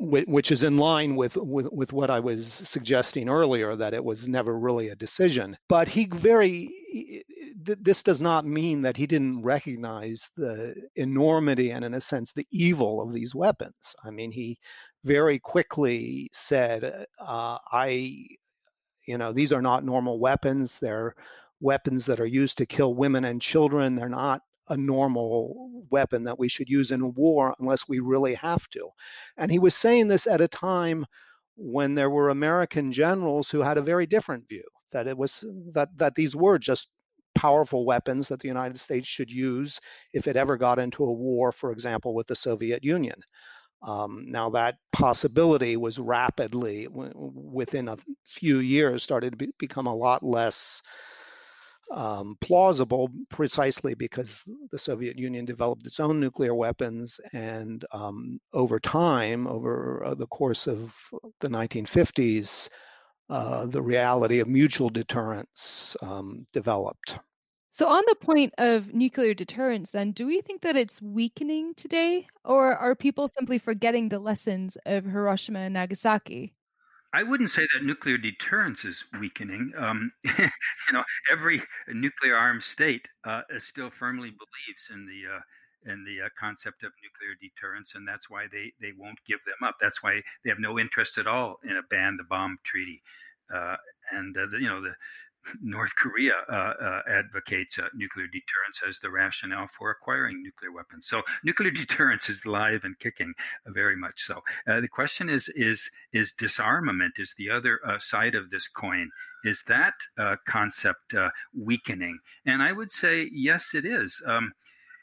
which, 0.01 0.51
is 0.51 0.65
in 0.65 0.77
line 0.79 1.17
with, 1.17 1.37
with, 1.37 1.69
with 1.73 1.93
what 1.93 2.11
I 2.11 2.21
was 2.21 2.47
suggesting 2.47 3.29
earlier, 3.29 3.77
that 3.77 3.95
it 3.95 4.05
was 4.05 4.29
never 4.29 4.59
really 4.59 4.89
a 4.89 4.97
decision. 4.97 5.57
But 5.69 5.89
he 5.89 6.07
very, 6.07 7.25
this 7.63 8.03
does 8.03 8.21
not 8.21 8.45
mean 8.45 8.83
that 8.83 8.97
he 8.97 9.07
didn't 9.07 9.43
recognize 9.43 10.31
the 10.37 10.75
enormity 10.97 11.71
and, 11.71 11.85
in 11.85 11.95
a 11.95 12.01
sense, 12.01 12.33
the 12.33 12.47
evil 12.51 13.03
of 13.03 13.13
these 13.13 13.35
weapons. 13.35 13.95
I 14.05 14.11
mean, 14.11 14.33
he 14.33 14.59
very 15.05 15.39
quickly 15.39 16.29
said, 16.33 17.07
uh, 17.19 17.59
I 17.71 18.27
you 19.07 19.19
know, 19.19 19.33
these 19.33 19.53
are 19.53 19.63
not 19.63 19.85
normal 19.85 20.19
weapons. 20.19 20.79
They're 20.79 21.15
weapons 21.61 22.07
that 22.07 22.21
are 22.21 22.27
used 22.27 22.59
to 22.59 22.67
kill 22.67 22.95
women 22.95 23.25
and 23.25 23.41
children. 23.41 23.97
They're 23.97 24.09
not 24.09 24.41
a 24.69 24.77
normal 24.77 25.87
weapon 25.91 26.25
that 26.25 26.39
we 26.39 26.49
should 26.49 26.69
use 26.69 26.91
in 26.91 27.01
a 27.01 27.09
war 27.09 27.55
unless 27.59 27.89
we 27.89 27.99
really 28.01 28.35
have 28.35 28.67
to. 28.69 28.89
And 29.37 29.51
he 29.51 29.59
was 29.59 29.75
saying 29.75 30.09
this 30.09 30.27
at 30.27 30.41
a 30.41 30.49
time 30.49 31.07
when 31.57 31.95
there 31.95 32.11
were 32.11 32.31
American 32.31 32.93
generals 32.93 33.51
who 33.51 33.61
had 33.61 33.79
a 33.79 33.83
very 33.83 34.07
different 34.07 34.49
view 34.49 34.65
that 34.93 35.07
it 35.07 35.17
was 35.17 35.45
that 35.73 35.89
that 35.99 36.15
these 36.15 36.35
were 36.35 36.59
just 36.59 36.89
powerful 37.35 37.85
weapons 37.85 38.29
that 38.29 38.41
the 38.41 38.49
United 38.49 38.79
States 38.79 39.09
should 39.09 39.31
use 39.31 39.81
if 40.13 40.27
it 40.27 40.37
ever 40.37 40.57
got 40.57 40.79
into 40.79 41.05
a 41.05 41.13
war, 41.13 41.53
for 41.53 41.73
example, 41.73 42.15
with 42.15 42.27
the 42.27 42.37
Soviet 42.37 42.85
Union. 42.85 43.21
Um, 43.83 44.27
now 44.29 44.51
that 44.51 44.77
possibility 44.93 45.77
was 45.77 45.99
rapidly, 45.99 46.85
w- 46.87 47.13
within 47.15 47.89
a 47.89 47.99
few 48.25 48.61
years, 48.61 49.03
started 49.03 49.33
to 49.33 49.37
be, 49.37 49.49
become 49.59 49.87
a 49.87 49.95
lot 49.95 50.23
less 50.23 50.83
um, 51.91 52.37
plausible 52.41 53.11
precisely 53.31 53.95
because 53.95 54.45
the 54.71 54.79
Soviet 54.79 55.19
Union 55.19 55.45
developed 55.45 55.87
its 55.87 56.01
own 56.01 56.21
nuclear 56.21 56.55
weapons, 56.55 57.21
and 57.33 57.85
um, 57.93 58.41
over 58.53 58.81
time, 58.81 59.47
over 59.47 60.05
uh, 60.05 60.15
the 60.15 60.27
course 60.27 60.67
of 60.67 60.93
the 61.41 61.49
1950s, 61.49 62.69
uh, 63.31 63.67
the 63.67 63.83
reality 63.83 64.41
of 64.41 64.49
mutual 64.49 64.91
deterrence 64.91 65.97
um, 66.03 66.47
developed. 66.53 67.19
So, 67.71 67.89
on 67.89 68.05
the 68.07 68.15
point 68.15 68.55
of 68.59 68.95
nuclear 68.95 69.35
deterrence, 69.35 69.91
then, 69.91 70.13
do 70.13 70.27
we 70.27 70.41
think 70.41 70.63
that 70.63 70.77
it's 70.77 71.03
weakening 71.03 71.75
today, 71.75 72.29
or 72.45 72.77
are 72.77 72.95
people 72.95 73.29
simply 73.29 73.59
forgetting 73.59 74.09
the 74.09 74.21
lessons 74.21 74.79
of 74.87 75.05
Hiroshima 75.05 75.59
and 75.59 75.75
Nagasaki? 75.75 76.55
I 77.15 77.23
wouldn't 77.23 77.53
say 77.53 77.63
that 77.63 77.85
nuclear 77.85 78.19
deterrence 78.19 78.85
is 78.85 79.05
weakening. 79.21 79.73
Um, 79.79 80.11
you 80.25 80.93
know, 80.93 81.05
every 81.31 81.63
nuclear 81.89 82.37
armed 82.37 82.65
state 82.65 83.07
uh, 83.25 83.43
still 83.59 83.91
firmly 83.91 84.31
believes 84.31 84.89
in 84.93 85.07
the 85.07 85.37
uh, 85.37 85.41
in 85.93 86.05
the 86.05 86.27
uh, 86.27 86.29
concept 86.39 86.83
of 86.83 86.93
nuclear 87.03 87.37
deterrence, 87.41 87.93
and 87.95 88.07
that's 88.09 88.29
why 88.29 88.47
they 88.51 88.73
they 88.81 88.93
won't 88.99 89.19
give 89.29 89.39
them 89.47 89.67
up. 89.67 89.77
That's 89.81 90.03
why 90.03 90.23
they 90.43 90.51
have 90.51 90.59
no 90.59 90.79
interest 90.79 91.17
at 91.17 91.29
all 91.29 91.61
in 91.63 91.77
a 91.77 91.83
ban 91.89 92.17
the 92.17 92.25
bomb 92.25 92.59
treaty. 92.65 93.01
Uh, 93.55 93.77
and 94.13 94.37
uh, 94.37 94.47
the, 94.51 94.59
you 94.59 94.69
know 94.69 94.83
the 94.83 94.95
North 95.63 95.95
Korea 95.97 96.33
uh, 96.51 96.55
uh, 96.55 97.03
advocates 97.09 97.79
uh, 97.79 97.89
nuclear 97.95 98.27
deterrence 98.27 98.81
as 98.89 98.99
the 99.01 99.11
rationale 99.11 99.69
for 99.77 99.91
acquiring 99.91 100.43
nuclear 100.43 100.73
weapons. 100.73 101.07
So 101.09 101.23
nuclear 101.45 101.71
deterrence 101.83 102.29
is 102.29 102.45
live 102.47 102.85
and 102.85 102.99
kicking, 102.99 103.33
uh, 103.67 103.73
very 103.73 103.97
much 103.97 104.25
so. 104.27 104.43
Uh, 104.69 104.81
the 104.81 104.89
question 104.89 105.29
is 105.29 105.49
is 105.55 105.91
is 106.13 106.33
disarmament 106.39 107.15
is 107.19 107.35
the 107.39 107.51
other 107.51 107.81
uh, 107.87 107.99
side 107.99 108.35
of 108.35 108.51
this 108.51 108.69
coin. 108.69 109.11
Is 109.45 109.63
that 109.69 109.95
concept 110.49 111.15
weakening? 111.55 112.19
And 112.47 112.63
I 112.63 112.73
would 112.73 112.91
say 112.91 113.29
yes, 113.31 113.75
it 113.75 113.85
is. 113.85 114.23
Um, 114.27 114.53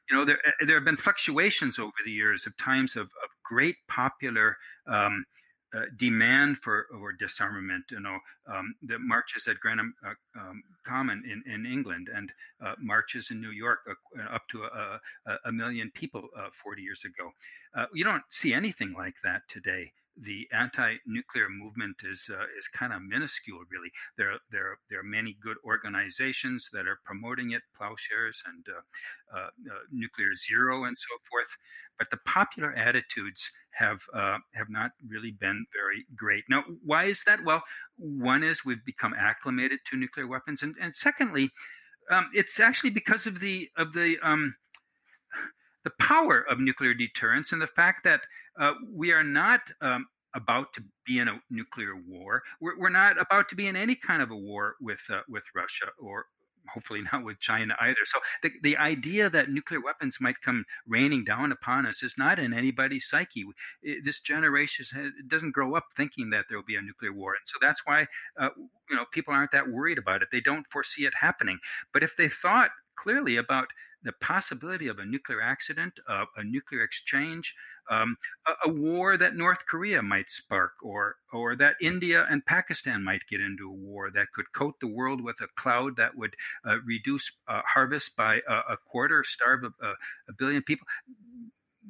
you 0.10 0.18
know, 0.18 0.26
there 0.26 0.40
there 0.66 0.76
have 0.76 0.86
been 0.86 0.98
fluctuations 0.98 1.78
over 1.78 1.94
the 2.04 2.12
years 2.12 2.48
of 2.48 2.58
times 2.58 2.96
of, 2.96 3.04
of 3.04 3.30
great 3.44 3.76
popular 3.88 4.58
um, 4.88 5.24
uh, 5.76 5.86
demand 5.98 6.58
for 6.64 6.88
or 6.94 7.14
disarmament, 7.14 7.86
you 7.92 8.00
know, 8.00 8.18
um, 8.54 8.76
the 8.84 9.00
marches 9.00 9.48
at 9.48 9.58
Greenham 9.60 9.94
uh, 10.06 10.14
um, 10.40 10.64
Common 10.86 11.24
in, 11.26 11.44
in 11.52 11.66
England 11.66 12.10
and 12.14 12.32
uh, 12.66 12.74
marches 12.80 13.32
in 13.32 13.42
New 13.42 13.52
York 13.52 13.80
uh, 13.88 14.34
up 14.34 14.44
to 14.52 14.64
a, 14.64 15.00
a 15.46 15.52
million 15.52 15.92
people 15.96 16.28
uh, 16.38 16.50
40 16.64 16.82
years 16.82 17.02
ago. 17.06 17.32
Uh, 17.76 17.86
you 17.94 18.04
don't 18.04 18.24
see 18.30 18.54
anything 18.54 18.94
like 18.98 19.16
that 19.24 19.42
today 19.50 19.94
the 20.18 20.48
anti-nuclear 20.52 21.50
movement 21.50 21.96
is 22.04 22.30
uh, 22.30 22.44
is 22.58 22.68
kind 22.68 22.94
of 22.94 23.02
minuscule, 23.02 23.64
really. 23.72 23.92
There 24.18 24.38
there 24.52 24.78
there 24.90 25.00
are 25.00 25.04
many 25.04 25.38
good 25.42 25.58
organizations 25.64 26.70
that 26.74 26.88
are 26.88 27.00
promoting 27.06 27.52
it, 27.52 27.62
Plowshares 27.78 28.42
and 28.46 28.66
uh, 28.68 29.38
uh, 29.38 29.48
uh, 29.48 29.80
Nuclear 29.92 30.36
Zero 30.36 30.84
and 30.84 30.98
so 30.98 31.16
forth. 31.30 31.48
But 32.02 32.10
the 32.10 32.18
popular 32.26 32.74
attitudes 32.74 33.48
have 33.78 34.00
uh, 34.12 34.40
have 34.56 34.72
not 34.72 34.90
really 35.08 35.34
been 35.40 35.64
very 35.72 36.04
great. 36.16 36.44
Now, 36.50 36.64
why 36.84 37.06
is 37.06 37.22
that? 37.28 37.44
Well, 37.46 37.62
one 37.98 38.42
is 38.44 38.66
we've 38.66 38.84
become 38.88 39.14
acclimated 39.14 39.78
to 39.92 39.98
nuclear 39.98 40.26
weapons, 40.26 40.64
and 40.64 40.74
and 40.82 40.96
secondly, 40.96 41.52
um, 42.10 42.32
it's 42.34 42.60
actually 42.60 42.90
because 42.90 43.28
of 43.28 43.40
the 43.40 43.70
of 43.78 43.94
the 43.94 44.18
um, 44.24 44.56
the 45.84 45.92
power 46.00 46.44
of 46.50 46.60
nuclear 46.60 46.96
deterrence 46.96 47.52
and 47.52 47.62
the 47.62 47.68
fact 47.68 48.04
that 48.04 48.22
uh, 48.60 48.74
we 48.92 49.12
are 49.12 49.24
not 49.24 49.62
um, 49.82 50.08
about 50.34 50.74
to 50.74 50.82
be 51.06 51.20
in 51.20 51.28
a 51.28 51.40
nuclear 51.52 51.96
war. 52.08 52.42
We're, 52.60 52.80
we're, 52.80 52.90
not 52.90 53.22
about 53.22 53.48
to 53.50 53.56
be 53.56 53.68
in 53.68 53.76
any 53.76 53.94
kind 53.94 54.24
of 54.24 54.32
a 54.32 54.36
war 54.36 54.74
with 54.82 55.02
uh, 55.14 55.20
with 55.30 55.44
Russia 55.54 55.92
or 56.00 56.26
hopefully 56.74 57.02
not 57.14 57.24
with 57.24 57.40
China 57.40 57.76
either. 57.80 58.06
So 58.06 58.20
the, 58.44 58.50
the 58.62 58.78
idea 58.78 59.30
that 59.30 59.50
nuclear 59.50 59.82
weapons 59.82 60.18
might 60.20 60.42
come 60.44 60.66
raining 60.88 61.24
down 61.24 61.52
upon 61.52 61.86
us 61.86 62.04
is 62.04 62.14
not 62.18 62.40
in 62.40 62.54
anybody's 62.54 63.08
psyche. 63.10 63.46
This 64.04 64.20
generation 64.20 64.86
has, 64.94 65.12
doesn't 65.28 65.52
grow 65.52 65.76
up 65.76 65.86
thinking 65.96 66.30
that 66.32 66.46
there 66.50 66.58
will 66.58 66.66
be 66.66 66.76
a 66.76 66.82
nuclear 66.82 67.14
war, 67.14 67.32
and 67.32 67.44
so 67.46 67.58
that's 67.62 67.82
why 67.86 68.08
uh, 68.40 68.50
you 68.90 68.96
know 68.96 69.06
people 69.12 69.34
aren't 69.34 69.52
that 69.52 69.70
worried 69.70 69.98
about 69.98 70.22
it. 70.22 70.30
They 70.32 70.42
don't 70.42 70.66
foresee 70.72 71.06
it 71.06 71.14
happening. 71.20 71.60
But 71.94 72.04
if 72.04 72.12
they 72.18 72.30
thought 72.30 72.72
clearly 72.96 73.38
about 73.38 73.68
the 74.04 74.12
possibility 74.14 74.88
of 74.88 75.00
a 75.00 75.06
nuclear 75.06 75.42
accident, 75.42 75.94
uh, 76.10 76.26
a 76.38 76.44
nuclear 76.44 76.84
exchange, 76.84 77.54
um, 77.90 78.18
a, 78.48 78.70
a, 78.70 78.74
war 78.74 79.18
that 79.18 79.36
North 79.36 79.60
Korea 79.70 80.02
might 80.02 80.30
spark, 80.30 80.74
or 80.84 81.16
or 81.34 81.56
that 81.56 81.76
India 81.82 82.26
and 82.30 82.46
Pakistan 82.46 83.04
might 83.04 83.22
get 83.30 83.42
into 83.42 83.70
a 83.70 83.74
war 83.74 84.12
that 84.12 84.32
could 84.34 84.52
coat 84.54 84.76
the 84.80 84.88
world 84.88 85.24
with 85.24 85.36
a 85.42 85.48
cloud 85.62 85.96
that 85.98 86.16
would 86.16 86.36
uh, 86.68 86.78
reduce 86.86 87.32
uh, 87.48 87.62
harvest 87.66 88.16
by 88.16 88.40
a, 88.48 88.74
a, 88.74 88.78
quarter, 88.90 89.24
starve 89.24 89.64
a, 89.64 89.88
a 89.88 90.34
billion 90.38 90.64
people. 90.64 90.88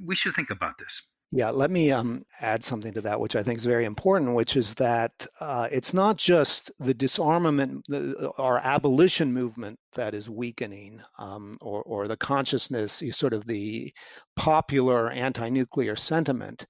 We 0.04 0.16
should 0.16 0.36
think 0.36 0.50
about 0.50 0.78
this. 0.80 1.02
Yeah, 1.34 1.52
let 1.52 1.72
me 1.72 1.92
um, 1.92 2.26
add 2.42 2.62
something 2.62 2.94
to 2.94 3.02
that, 3.02 3.22
which 3.22 3.38
I 3.38 3.44
think 3.44 3.58
is 3.58 3.66
very 3.66 3.86
important, 3.86 4.36
which 4.36 4.58
is 4.58 4.74
that 4.76 5.26
uh, 5.40 5.70
it's 5.72 5.94
not 5.94 6.18
just 6.18 6.72
the 6.80 6.94
disarmament 6.94 7.86
the, 7.88 8.28
or 8.38 8.58
abolition 8.60 9.32
movement 9.32 9.80
that 9.94 10.14
is 10.14 10.30
weakening, 10.30 11.02
um, 11.18 11.58
or, 11.62 11.84
or 11.84 12.08
the 12.10 12.18
consciousness, 12.18 13.02
sort 13.12 13.32
of 13.34 13.46
the 13.46 13.94
popular 14.36 15.10
anti 15.10 15.48
nuclear 15.48 15.96
sentiment. 15.96 16.66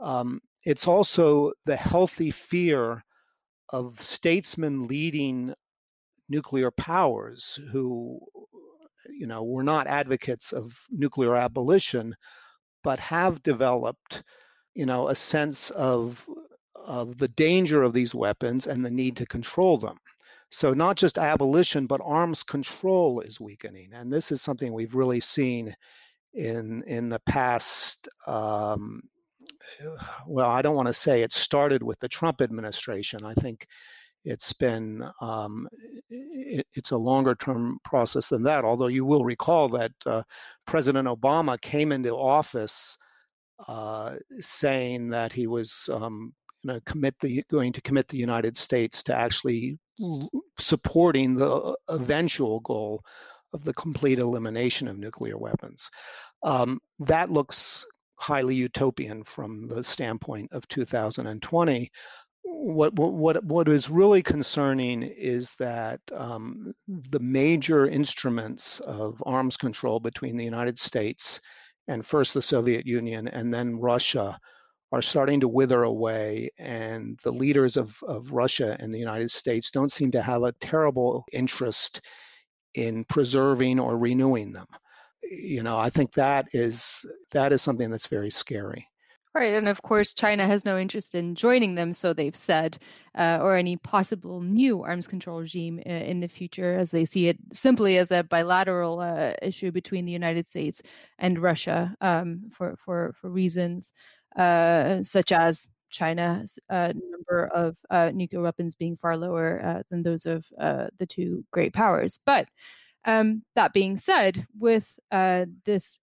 Um, 0.00 0.40
it's 0.64 0.88
also 0.88 1.52
the 1.64 1.76
healthy 1.76 2.32
fear 2.32 3.04
of 3.68 4.00
statesmen 4.00 4.84
leading 4.84 5.54
nuclear 6.28 6.72
powers 6.72 7.60
who, 7.70 8.18
you 9.08 9.28
know, 9.28 9.44
were 9.44 9.62
not 9.62 9.86
advocates 9.86 10.52
of 10.52 10.72
nuclear 10.90 11.36
abolition 11.36 12.16
but 12.84 13.00
have 13.00 13.42
developed, 13.42 14.22
you 14.74 14.86
know, 14.86 15.08
a 15.08 15.14
sense 15.16 15.70
of 15.70 16.24
of 16.76 17.16
the 17.16 17.28
danger 17.28 17.82
of 17.82 17.94
these 17.94 18.14
weapons 18.14 18.66
and 18.66 18.84
the 18.84 18.90
need 18.90 19.16
to 19.16 19.26
control 19.26 19.78
them. 19.78 19.96
So 20.50 20.74
not 20.74 20.96
just 20.96 21.18
abolition, 21.18 21.86
but 21.86 22.02
arms 22.04 22.44
control 22.44 23.20
is 23.20 23.40
weakening, 23.40 23.92
and 23.92 24.12
this 24.12 24.30
is 24.30 24.40
something 24.40 24.72
we've 24.72 24.94
really 24.94 25.20
seen 25.20 25.74
in 26.34 26.84
in 26.84 27.08
the 27.08 27.20
past. 27.20 28.08
Um, 28.28 29.02
well, 30.28 30.50
I 30.50 30.62
don't 30.62 30.76
want 30.76 30.88
to 30.88 30.94
say 30.94 31.22
it 31.22 31.32
started 31.32 31.82
with 31.82 31.98
the 31.98 32.08
Trump 32.08 32.40
administration. 32.40 33.24
I 33.24 33.34
think 33.34 33.66
it's 34.24 34.52
been 34.52 35.04
um, 35.20 35.68
it, 36.08 36.66
it's 36.74 36.90
a 36.90 36.96
longer 36.96 37.34
term 37.34 37.78
process 37.84 38.28
than 38.28 38.42
that. 38.44 38.64
Although 38.64 38.88
you 38.88 39.04
will 39.04 39.24
recall 39.24 39.68
that 39.70 39.92
uh, 40.06 40.22
President 40.66 41.08
Obama 41.08 41.60
came 41.60 41.92
into 41.92 42.10
office 42.10 42.96
uh, 43.68 44.16
saying 44.40 45.10
that 45.10 45.32
he 45.32 45.46
was 45.46 45.88
um, 45.92 46.32
going 46.66 46.80
to 46.80 46.84
commit 46.90 47.14
the 47.20 47.44
going 47.50 47.72
to 47.72 47.82
commit 47.82 48.08
the 48.08 48.18
United 48.18 48.56
States 48.56 49.02
to 49.04 49.14
actually 49.14 49.78
supporting 50.58 51.36
the 51.36 51.76
eventual 51.88 52.60
goal 52.60 53.02
of 53.52 53.62
the 53.64 53.74
complete 53.74 54.18
elimination 54.18 54.88
of 54.88 54.98
nuclear 54.98 55.38
weapons. 55.38 55.90
Um, 56.42 56.80
that 56.98 57.30
looks 57.30 57.86
highly 58.16 58.54
utopian 58.54 59.22
from 59.22 59.68
the 59.68 59.82
standpoint 59.82 60.48
of 60.52 60.66
2020 60.68 61.90
what 62.44 62.94
what 62.94 63.44
what 63.44 63.68
is 63.68 63.88
really 63.90 64.22
concerning 64.22 65.02
is 65.02 65.54
that 65.56 66.00
um, 66.12 66.74
the 66.88 67.20
major 67.20 67.86
instruments 67.86 68.80
of 68.80 69.22
arms 69.24 69.56
control 69.56 69.98
between 70.00 70.36
the 70.36 70.44
United 70.44 70.78
States 70.78 71.40
and 71.88 72.04
first 72.04 72.34
the 72.34 72.42
Soviet 72.42 72.86
Union 72.86 73.28
and 73.28 73.52
then 73.52 73.76
Russia 73.78 74.38
are 74.92 75.02
starting 75.02 75.40
to 75.40 75.48
wither 75.48 75.82
away, 75.82 76.50
and 76.56 77.18
the 77.24 77.32
leaders 77.32 77.76
of, 77.76 77.96
of 78.04 78.30
Russia 78.30 78.76
and 78.78 78.92
the 78.92 78.98
United 78.98 79.30
States 79.30 79.72
don't 79.72 79.90
seem 79.90 80.12
to 80.12 80.22
have 80.22 80.44
a 80.44 80.52
terrible 80.52 81.24
interest 81.32 82.00
in 82.74 83.04
preserving 83.04 83.80
or 83.80 83.98
renewing 83.98 84.52
them. 84.52 84.66
You 85.22 85.62
know, 85.64 85.78
I 85.78 85.90
think 85.90 86.12
that 86.14 86.46
is 86.52 87.04
that 87.32 87.52
is 87.52 87.62
something 87.62 87.90
that's 87.90 88.06
very 88.06 88.30
scary. 88.30 88.86
Right, 89.34 89.52
and 89.54 89.66
of 89.66 89.82
course, 89.82 90.14
China 90.14 90.46
has 90.46 90.64
no 90.64 90.78
interest 90.78 91.12
in 91.16 91.34
joining 91.34 91.74
them, 91.74 91.92
so 91.92 92.12
they've 92.12 92.36
said, 92.36 92.78
uh, 93.18 93.40
or 93.42 93.56
any 93.56 93.76
possible 93.76 94.40
new 94.40 94.84
arms 94.84 95.08
control 95.08 95.40
regime 95.40 95.80
uh, 95.84 95.90
in 95.90 96.20
the 96.20 96.28
future, 96.28 96.74
as 96.74 96.92
they 96.92 97.04
see 97.04 97.26
it 97.26 97.36
simply 97.52 97.98
as 97.98 98.12
a 98.12 98.22
bilateral 98.22 99.00
uh, 99.00 99.32
issue 99.42 99.72
between 99.72 100.04
the 100.04 100.12
United 100.12 100.48
States 100.48 100.82
and 101.18 101.40
Russia 101.40 101.96
um, 102.00 102.48
for 102.52 102.76
for 102.76 103.12
for 103.20 103.28
reasons 103.28 103.92
uh, 104.36 105.02
such 105.02 105.32
as 105.32 105.68
China's 105.90 106.56
uh, 106.70 106.92
number 106.94 107.46
of 107.52 107.76
uh, 107.90 108.12
nuclear 108.14 108.40
weapons 108.42 108.76
being 108.76 108.96
far 108.96 109.16
lower 109.16 109.82
than 109.90 110.04
those 110.04 110.26
of 110.26 110.46
the 110.98 111.06
two 111.08 111.44
great 111.50 111.72
powers. 111.72 112.20
But 112.24 112.48
um, 113.04 113.42
that 113.56 113.72
being 113.72 113.96
said, 113.96 114.46
with 114.56 114.96
this 115.10 115.98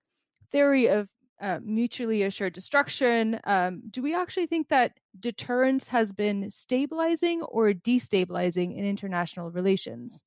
theory 0.51 0.87
of 0.87 1.07
uh, 1.41 1.59
mutually 1.63 2.23
assured 2.23 2.53
destruction. 2.53 3.39
Um, 3.43 3.81
do 3.89 4.01
we 4.01 4.15
actually 4.15 4.45
think 4.45 4.69
that 4.69 4.99
deterrence 5.19 5.87
has 5.89 6.13
been 6.13 6.49
stabilizing 6.49 7.41
or 7.43 7.73
destabilizing 7.73 8.77
in 8.77 8.85
international 8.85 9.51
relations? 9.51 10.23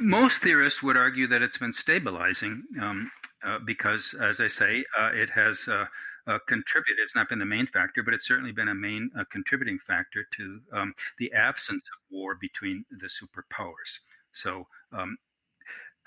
most 0.00 0.40
theorists 0.40 0.82
would 0.82 0.96
argue 0.96 1.28
that 1.28 1.42
it's 1.42 1.58
been 1.58 1.74
stabilizing 1.74 2.62
um, 2.80 3.10
uh, 3.46 3.58
because, 3.64 4.14
as 4.20 4.40
I 4.40 4.48
say, 4.48 4.84
uh, 4.98 5.10
it 5.12 5.28
has 5.30 5.60
uh, 5.68 5.84
uh, 6.26 6.38
contributed. 6.48 7.02
It's 7.04 7.14
not 7.14 7.28
been 7.28 7.38
the 7.38 7.44
main 7.44 7.66
factor, 7.66 8.02
but 8.02 8.14
it's 8.14 8.26
certainly 8.26 8.52
been 8.52 8.68
a 8.68 8.74
main 8.74 9.10
contributing 9.30 9.78
factor 9.86 10.26
to 10.36 10.60
um, 10.72 10.94
the 11.18 11.32
absence 11.32 11.84
of 11.84 12.14
war 12.16 12.36
between 12.40 12.84
the 12.90 13.08
superpowers. 13.08 14.00
So 14.32 14.66
um, 14.92 15.16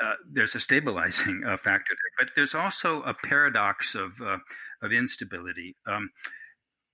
uh, 0.01 0.13
there's 0.31 0.55
a 0.55 0.59
stabilizing 0.59 1.41
factor 1.63 1.93
there, 1.93 2.25
but 2.25 2.27
there's 2.35 2.55
also 2.55 3.01
a 3.03 3.13
paradox 3.13 3.95
of 3.95 4.11
of 4.83 4.91
instability. 4.91 5.75
Um, 5.87 6.09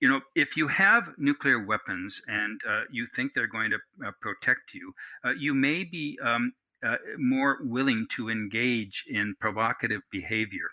you 0.00 0.08
know, 0.08 0.20
if 0.34 0.56
you 0.56 0.68
have 0.68 1.04
nuclear 1.18 1.64
weapons 1.64 2.22
and 2.26 2.58
uh, 2.68 2.82
you 2.90 3.06
think 3.14 3.32
they're 3.34 3.46
going 3.46 3.70
to 3.70 3.78
uh, 4.06 4.12
protect 4.22 4.72
you, 4.72 4.94
uh, 5.24 5.32
you 5.38 5.52
may 5.52 5.84
be 5.84 6.18
um, 6.24 6.52
uh, 6.86 6.96
more 7.18 7.58
willing 7.60 8.06
to 8.16 8.30
engage 8.30 9.04
in 9.06 9.34
provocative 9.38 10.00
behavior. 10.10 10.68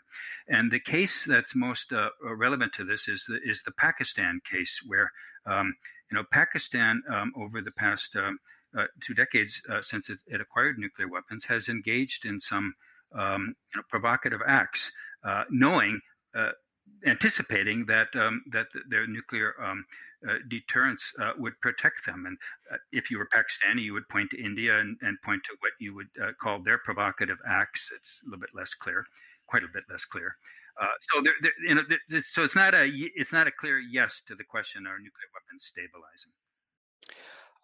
And 0.47 0.71
the 0.71 0.79
case 0.79 1.25
that's 1.27 1.53
most 1.53 1.91
uh, 1.91 2.09
relevant 2.23 2.71
to 2.75 2.85
this 2.85 3.09
is 3.09 3.25
the, 3.27 3.39
is 3.43 3.61
the 3.65 3.73
Pakistan 3.77 4.39
case, 4.49 4.79
where 4.87 5.11
um, 5.45 5.75
you 6.09 6.17
know 6.17 6.23
Pakistan 6.31 7.01
um, 7.13 7.33
over 7.35 7.61
the 7.61 7.71
past 7.71 8.15
uh, 8.15 8.31
two 9.05 9.13
decades 9.13 9.61
since 9.81 10.09
it, 10.09 10.19
it, 10.27 10.41
acquired 10.41 10.77
nuclear 10.77 11.07
weapons 11.07 11.45
has 11.45 11.67
engaged 11.67 12.25
in 12.25 12.39
some 12.39 12.73
um, 13.17 13.55
you 13.73 13.79
know, 13.79 13.83
provocative 13.89 14.41
acts, 14.45 14.91
knowing 15.49 15.99
anticipating 17.05 17.85
that 17.85 18.07
um, 18.15 18.43
that 18.51 18.67
their 18.89 19.07
nuclear 19.07 19.53
um, 19.63 19.85
uh, 20.27 20.33
deterrence 20.49 21.03
uh, 21.21 21.31
would 21.37 21.53
protect 21.61 22.05
them. 22.05 22.25
And 22.25 22.37
uh, 22.71 22.77
if 22.91 23.11
you 23.11 23.17
were 23.17 23.29
Pakistani, 23.29 23.83
you 23.83 23.93
would 23.93 24.07
point 24.09 24.31
to 24.31 24.43
India 24.43 24.79
and, 24.79 24.97
and 25.01 25.17
point 25.23 25.43
to 25.45 25.55
what 25.59 25.73
you 25.79 25.93
would 25.93 26.09
uh, 26.21 26.31
call 26.41 26.61
their 26.61 26.79
provocative 26.79 27.37
acts. 27.47 27.89
It's 27.95 28.19
a 28.23 28.29
little 28.29 28.39
bit 28.39 28.49
less 28.55 28.73
clear, 28.73 29.05
quite 29.47 29.63
a 29.63 29.67
bit 29.73 29.83
less 29.89 30.05
clear. 30.05 30.35
Uh, 30.81 30.93
so 31.01 31.23
you 31.67 31.75
know, 31.75 31.81
so 32.23 32.43
it's 32.43 32.55
not 32.55 32.73
a 32.73 32.89
it's 33.15 33.33
not 33.33 33.47
a 33.47 33.51
clear 33.51 33.79
yes 33.79 34.21
to 34.27 34.35
the 34.35 34.43
question: 34.43 34.85
Are 34.85 34.97
nuclear 34.97 35.29
weapons 35.33 35.65
stabilizing? 35.65 36.33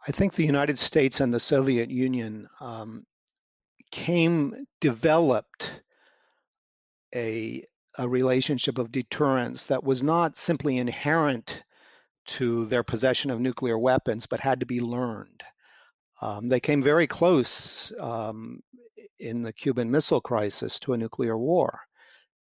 I 0.07 0.11
think 0.11 0.33
the 0.33 0.45
United 0.45 0.77
States 0.77 1.21
and 1.21 1.33
the 1.33 1.39
Soviet 1.39 1.89
Union 1.89 2.47
um, 2.59 3.05
came 3.91 4.65
developed 4.81 5.81
a 7.15 7.65
a 7.97 8.09
relationship 8.09 8.79
of 8.79 8.91
deterrence 8.91 9.67
that 9.67 9.83
was 9.83 10.01
not 10.01 10.35
simply 10.35 10.77
inherent 10.79 11.63
to 12.25 12.65
their 12.65 12.83
possession 12.83 13.29
of 13.29 13.39
nuclear 13.39 13.77
weapons, 13.77 14.25
but 14.25 14.39
had 14.39 14.61
to 14.61 14.65
be 14.65 14.81
learned. 14.81 15.43
Um, 16.21 16.49
they 16.49 16.59
came 16.59 16.81
very 16.81 17.05
close 17.05 17.91
um, 17.99 18.61
in 19.19 19.43
the 19.43 19.53
Cuban 19.53 19.91
Missile 19.91 20.21
Crisis 20.21 20.79
to 20.79 20.93
a 20.93 20.97
nuclear 20.97 21.37
war. 21.37 21.81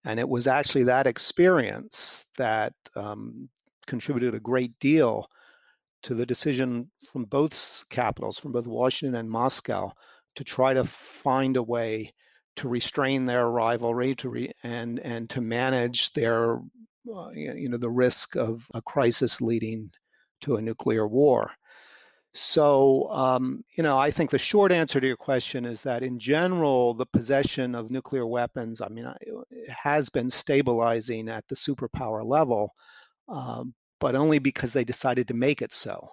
And 0.05 0.19
it 0.19 0.29
was 0.29 0.47
actually 0.47 0.85
that 0.85 1.05
experience 1.05 2.25
that 2.37 2.73
um, 2.95 3.49
contributed 3.87 4.35
a 4.35 4.39
great 4.39 4.79
deal 4.79 5.27
to 6.03 6.15
the 6.15 6.25
decision 6.25 6.89
from 7.11 7.25
both 7.25 7.83
capitals, 7.89 8.39
from 8.39 8.51
both 8.51 8.67
Washington 8.67 9.15
and 9.15 9.29
Moscow, 9.29 9.91
to 10.35 10.43
try 10.43 10.73
to 10.73 10.83
find 10.83 11.57
a 11.57 11.63
way 11.63 12.13
to 12.57 12.67
restrain 12.67 13.25
their 13.25 13.47
rivalry 13.47 14.15
to 14.15 14.29
re- 14.29 14.53
and 14.63 14.99
and 14.99 15.29
to 15.29 15.41
manage 15.41 16.11
their 16.13 16.55
uh, 17.13 17.29
you 17.33 17.69
know 17.69 17.77
the 17.77 17.89
risk 17.89 18.35
of 18.35 18.65
a 18.73 18.81
crisis 18.81 19.41
leading 19.41 19.91
to 20.41 20.55
a 20.55 20.61
nuclear 20.61 21.07
war. 21.07 21.51
So 22.33 23.09
um, 23.11 23.63
you 23.75 23.83
know 23.83 23.97
I 23.97 24.11
think 24.11 24.29
the 24.29 24.37
short 24.37 24.71
answer 24.71 24.99
to 24.99 25.07
your 25.07 25.17
question 25.17 25.65
is 25.65 25.83
that 25.83 26.03
in 26.03 26.19
general 26.19 26.93
the 26.93 27.05
possession 27.05 27.75
of 27.75 27.91
nuclear 27.91 28.25
weapons 28.25 28.81
I 28.81 28.89
mean 28.89 29.11
has 29.67 30.09
been 30.09 30.29
stabilizing 30.29 31.29
at 31.29 31.47
the 31.47 31.55
superpower 31.55 32.23
level, 32.23 32.73
um, 33.27 33.73
but 34.01 34.15
only 34.15 34.39
because 34.39 34.73
they 34.73 34.83
decided 34.83 35.29
to 35.29 35.33
make 35.33 35.61
it 35.61 35.71
so. 35.71 36.11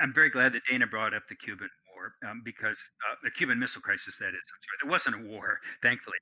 I'm 0.00 0.12
very 0.12 0.28
glad 0.28 0.52
that 0.52 0.60
Dana 0.70 0.86
brought 0.86 1.14
up 1.14 1.22
the 1.28 1.34
Cuban 1.34 1.70
war 1.96 2.12
um, 2.30 2.42
because 2.44 2.76
uh, 3.10 3.16
the 3.24 3.30
Cuban 3.30 3.58
Missile 3.58 3.80
Crisis. 3.80 4.14
That 4.20 4.28
is, 4.28 4.44
there 4.82 4.90
wasn't 4.90 5.16
a 5.16 5.26
war, 5.26 5.58
thankfully, 5.82 6.18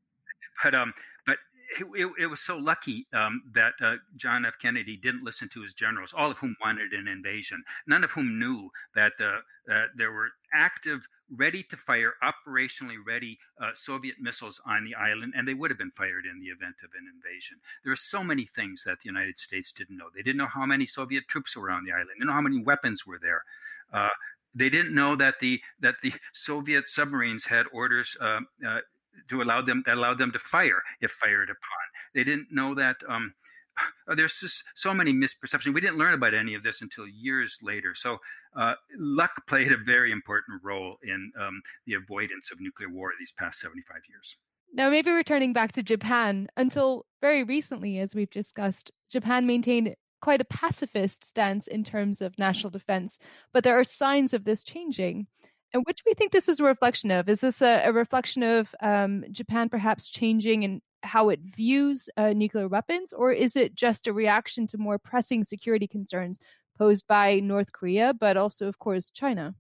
but 0.63 0.75
um, 0.75 0.95
but 1.27 1.37
it, 1.81 1.87
it, 1.95 2.13
it, 2.21 2.27
was 2.27 2.41
so 2.41 2.57
lucky 2.57 3.07
um, 3.13 3.43
that 3.55 3.73
uh, 3.83 3.97
John 4.17 4.45
F. 4.45 4.55
Kennedy 4.61 4.97
didn't 4.97 5.25
listen 5.25 5.49
to 5.55 5.63
his 5.63 5.73
generals, 5.75 6.13
all 6.17 6.31
of 6.31 6.39
whom 6.39 6.57
wanted 6.61 6.93
an 6.93 7.09
invasion, 7.09 7.63
none 7.87 8.05
of 8.05 8.11
whom 8.11 8.39
knew 8.39 8.71
that 8.95 9.13
uh, 9.21 9.41
there 9.97 10.13
were 10.13 10.29
active, 10.55 11.01
ready 11.31 11.63
to 11.71 11.77
fire, 11.77 12.15
operationally 12.23 12.97
ready 13.07 13.39
uh, 13.61 13.71
Soviet 13.75 14.17
missiles 14.21 14.61
on 14.67 14.85
the 14.85 14.95
island, 14.95 15.33
and 15.37 15.47
they 15.47 15.55
would 15.55 15.71
have 15.71 15.79
been 15.79 15.93
fired 15.97 16.25
in 16.27 16.41
the 16.41 16.47
event 16.47 16.77
of 16.85 16.91
an 16.99 17.07
invasion. 17.13 17.57
There 17.85 17.93
are 17.93 17.97
so 17.97 18.23
many 18.23 18.49
things 18.55 18.83
that 18.85 18.99
the 19.03 19.09
United 19.09 19.39
States 19.39 19.73
didn't 19.77 19.97
know. 19.97 20.07
They 20.15 20.23
didn't 20.23 20.39
know 20.39 20.53
how 20.53 20.67
many 20.67 20.87
Soviet 20.87 21.25
troops 21.29 21.57
were 21.57 21.71
on 21.71 21.85
the 21.85 21.93
island. 21.93 22.09
They 22.11 22.19
didn't 22.19 22.29
know 22.29 22.35
how 22.35 22.41
many 22.41 22.63
weapons 22.63 23.07
were 23.07 23.19
there. 23.21 23.43
Uh, 23.93 24.09
they 24.55 24.69
didn't 24.69 24.95
know 24.95 25.17
that 25.17 25.37
the 25.41 25.61
that 25.81 25.97
the 26.03 26.13
Soviet 26.33 26.89
submarines 26.89 27.47
had 27.47 27.67
orders 27.73 28.15
uh, 28.21 28.41
uh, 28.67 28.81
to 29.31 29.43
allow 29.43 29.63
them 29.63 29.83
that 29.87 29.97
allowed 29.97 30.19
them 30.19 30.33
to 30.33 30.39
fire 30.51 30.83
if 31.01 31.11
fired 31.21 31.51
upon. 31.51 31.85
They 32.15 32.25
didn't 32.25 32.49
know 32.51 32.75
that. 32.75 32.97
Um, 33.09 33.35
there's 34.17 34.37
just 34.41 34.63
so 34.77 34.93
many 34.93 35.13
misperceptions. 35.13 35.75
We 35.75 35.81
didn't 35.81 35.99
learn 35.99 36.15
about 36.15 36.35
any 36.35 36.55
of 36.55 36.63
this 36.63 36.81
until 36.81 37.07
years 37.07 37.57
later. 37.63 37.95
So 37.95 38.19
uh, 38.57 38.75
luck 38.99 39.31
played 39.49 39.73
a 39.73 39.77
very 39.85 40.13
important 40.13 40.61
role 40.63 40.97
in 41.03 41.33
um, 41.41 41.63
the 41.87 41.95
avoidance 41.95 42.51
of 42.53 42.61
nuclear 42.61 42.89
war 42.91 43.13
these 43.19 43.33
past 43.39 43.61
75 43.61 43.97
years. 44.09 44.37
Now, 44.75 44.89
maybe 44.89 45.11
returning 45.11 45.53
back 45.53 45.73
to 45.73 45.83
Japan, 45.83 46.49
until 46.57 47.05
very 47.21 47.45
recently, 47.45 47.99
as 47.99 48.15
we've 48.15 48.31
discussed, 48.31 48.91
Japan 49.11 49.47
maintained 49.47 49.95
quite 50.23 50.41
a 50.41 50.47
pacifist 50.47 51.25
stance 51.25 51.67
in 51.67 51.85
terms 51.85 52.23
of 52.23 52.39
national 52.39 52.71
defense, 52.71 53.19
but 53.53 53.65
there 53.65 53.79
are 53.79 53.85
signs 53.85 54.33
of 54.33 54.45
this 54.45 54.65
changing. 54.65 55.27
And 55.73 55.85
what 55.87 55.97
do 55.97 56.03
we 56.07 56.15
think 56.15 56.33
this 56.33 56.49
is 56.49 56.61
a 56.61 56.65
reflection 56.65 57.11
of? 57.11 57.29
Is 57.29 57.41
this 57.41 57.63
a, 57.63 57.83
a 57.85 57.93
reflection 57.93 58.43
of 58.43 58.75
um, 58.83 59.25
Japan 59.33 59.69
perhaps 59.69 60.11
changing 60.11 60.65
in 60.65 60.83
how 61.03 61.31
it 61.31 61.41
views 61.41 62.09
uh, 62.17 62.33
nuclear 62.33 62.69
weapons, 62.69 63.13
or 63.13 63.33
is 63.33 63.57
it 63.57 63.75
just 63.75 64.07
a 64.07 64.13
reaction 64.13 64.67
to 64.69 64.79
more 64.79 64.99
pressing 64.99 65.45
security 65.45 65.87
concerns 65.87 66.41
posed 66.79 67.07
by 67.07 67.41
North 67.41 67.73
Korea, 67.73 68.15
but 68.19 68.37
also, 68.37 68.69
of 68.69 68.79
course, 68.79 69.11
China? 69.11 69.55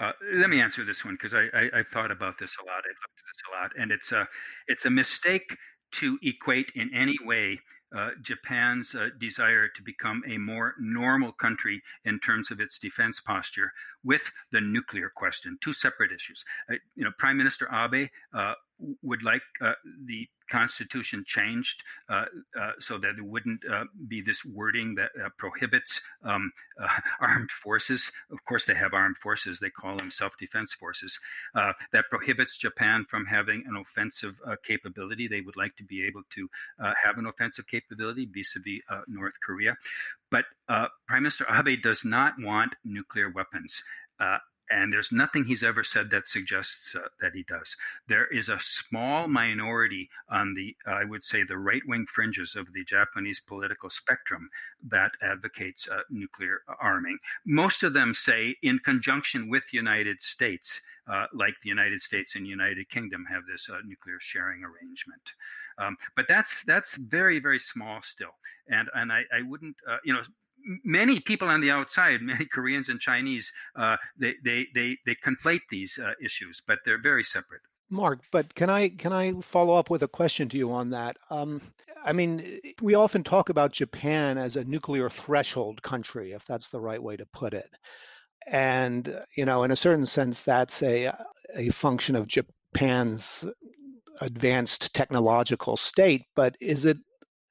Uh, 0.00 0.12
let 0.34 0.50
me 0.50 0.60
answer 0.60 0.84
this 0.84 1.04
one 1.04 1.14
because 1.14 1.34
I, 1.34 1.46
I, 1.56 1.78
have 1.78 1.86
thought 1.92 2.10
about 2.10 2.34
this 2.38 2.50
a 2.60 2.66
lot. 2.66 2.78
I've 2.78 2.98
looked 3.02 3.18
at 3.18 3.26
this 3.30 3.42
a 3.48 3.62
lot, 3.62 3.70
and 3.80 3.92
it's 3.92 4.12
a 4.12 4.28
it's 4.66 4.84
a 4.86 4.90
mistake 4.90 5.56
to 5.92 6.18
equate 6.22 6.70
in 6.74 6.90
any 6.92 7.16
way 7.24 7.60
uh, 7.96 8.10
Japan's 8.22 8.94
uh, 8.94 9.08
desire 9.18 9.68
to 9.68 9.82
become 9.82 10.22
a 10.28 10.38
more 10.38 10.74
normal 10.78 11.32
country 11.32 11.82
in 12.04 12.18
terms 12.20 12.50
of 12.50 12.60
its 12.60 12.78
defense 12.78 13.20
posture 13.24 13.72
with 14.02 14.22
the 14.52 14.60
nuclear 14.60 15.10
question, 15.14 15.58
two 15.62 15.72
separate 15.72 16.10
issues. 16.12 16.44
Uh, 16.70 16.74
you 16.96 17.04
know, 17.04 17.10
Prime 17.18 17.36
Minister 17.36 17.68
Abe 17.72 18.08
uh, 18.32 18.54
would 19.02 19.22
like 19.22 19.42
uh, 19.60 19.72
the 20.06 20.28
constitution 20.50 21.24
changed 21.26 21.82
uh, 22.08 22.24
uh, 22.60 22.72
so 22.80 22.98
that 22.98 23.14
it 23.18 23.24
wouldn't 23.24 23.60
uh, 23.70 23.84
be 24.08 24.20
this 24.20 24.44
wording 24.44 24.94
that 24.94 25.10
uh, 25.24 25.28
prohibits 25.38 26.00
um, 26.24 26.52
uh, 26.82 26.86
armed 27.20 27.50
forces. 27.62 28.10
Of 28.30 28.44
course, 28.44 28.64
they 28.64 28.74
have 28.74 28.94
armed 28.94 29.16
forces; 29.22 29.58
they 29.58 29.70
call 29.70 29.96
them 29.96 30.10
self-defense 30.10 30.74
forces. 30.74 31.18
that 31.54 32.04
prohibits 32.10 32.56
Japan 32.58 33.06
from 33.10 33.24
having 33.26 33.64
an 33.66 33.76
offensive 33.76 34.34
capability. 34.66 35.28
They 35.28 35.40
would 35.40 35.56
like 35.56 35.76
to 35.76 35.84
be 35.84 36.04
able 36.04 36.22
to 36.34 36.48
have 36.78 37.18
an 37.18 37.26
offensive 37.26 37.66
capability 37.66 38.28
vis-a-vis 38.32 38.80
North 39.08 39.34
Korea. 39.44 39.76
But 40.30 40.44
Prime 40.68 41.22
Minister 41.22 41.46
Abe 41.48 41.82
does 41.82 42.04
not 42.04 42.34
want 42.38 42.74
nuclear 42.84 43.30
weapons. 43.30 43.82
And 44.70 44.92
there's 44.92 45.12
nothing 45.12 45.44
he's 45.44 45.62
ever 45.62 45.84
said 45.84 46.10
that 46.10 46.26
suggests 46.26 46.94
uh, 46.94 47.08
that 47.20 47.32
he 47.34 47.44
does. 47.48 47.76
There 48.08 48.26
is 48.26 48.48
a 48.48 48.58
small 48.60 49.28
minority 49.28 50.08
on 50.30 50.54
the, 50.54 50.74
uh, 50.90 50.94
I 50.94 51.04
would 51.04 51.22
say, 51.22 51.42
the 51.44 51.58
right 51.58 51.82
wing 51.86 52.06
fringes 52.12 52.56
of 52.56 52.66
the 52.72 52.84
Japanese 52.84 53.40
political 53.46 53.90
spectrum 53.90 54.48
that 54.88 55.12
advocates 55.22 55.86
uh, 55.88 56.00
nuclear 56.10 56.62
arming. 56.80 57.18
Most 57.44 57.82
of 57.82 57.92
them 57.92 58.14
say, 58.14 58.56
in 58.62 58.78
conjunction 58.78 59.50
with 59.50 59.64
the 59.70 59.76
United 59.76 60.22
States, 60.22 60.80
uh, 61.12 61.26
like 61.34 61.54
the 61.62 61.68
United 61.68 62.00
States 62.00 62.34
and 62.34 62.46
United 62.46 62.88
Kingdom 62.88 63.26
have 63.30 63.42
this 63.46 63.68
uh, 63.70 63.78
nuclear 63.84 64.18
sharing 64.20 64.62
arrangement. 64.64 65.22
Um, 65.76 65.96
but 66.16 66.26
that's 66.28 66.62
that's 66.66 66.96
very 66.96 67.40
very 67.40 67.58
small 67.58 68.00
still, 68.02 68.34
and 68.68 68.88
and 68.94 69.12
I, 69.12 69.22
I 69.36 69.42
wouldn't 69.42 69.76
uh, 69.90 69.98
you 70.04 70.12
know 70.12 70.22
many 70.84 71.20
people 71.20 71.48
on 71.48 71.60
the 71.60 71.70
outside, 71.70 72.20
many 72.22 72.46
Koreans 72.46 72.88
and 72.88 73.00
Chinese, 73.00 73.52
uh, 73.76 73.96
they, 74.18 74.34
they, 74.44 74.66
they, 74.74 74.98
they 75.06 75.16
conflate 75.24 75.62
these 75.70 75.98
uh, 75.98 76.12
issues, 76.22 76.62
but 76.66 76.78
they're 76.84 77.00
very 77.00 77.24
separate. 77.24 77.62
Mark, 77.90 78.20
but 78.32 78.54
can 78.54 78.70
I 78.70 78.88
can 78.88 79.12
I 79.12 79.32
follow 79.42 79.76
up 79.76 79.90
with 79.90 80.02
a 80.02 80.08
question 80.08 80.48
to 80.48 80.56
you 80.56 80.72
on 80.72 80.90
that? 80.90 81.16
Um, 81.30 81.60
I 82.02 82.12
mean, 82.12 82.60
we 82.80 82.94
often 82.94 83.22
talk 83.22 83.50
about 83.50 83.72
Japan 83.72 84.38
as 84.38 84.56
a 84.56 84.64
nuclear 84.64 85.10
threshold 85.10 85.82
country, 85.82 86.32
if 86.32 86.44
that's 86.46 86.70
the 86.70 86.80
right 86.80 87.02
way 87.02 87.16
to 87.16 87.26
put 87.26 87.52
it. 87.52 87.70
And 88.46 89.14
you 89.36 89.44
know, 89.44 89.64
in 89.64 89.70
a 89.70 89.76
certain 89.76 90.06
sense, 90.06 90.42
that's 90.42 90.82
a 90.82 91.12
a 91.54 91.68
function 91.70 92.16
of 92.16 92.26
Japan's 92.26 93.44
advanced 94.20 94.94
technological 94.94 95.76
state, 95.76 96.24
but 96.34 96.56
is 96.60 96.86
it? 96.86 96.98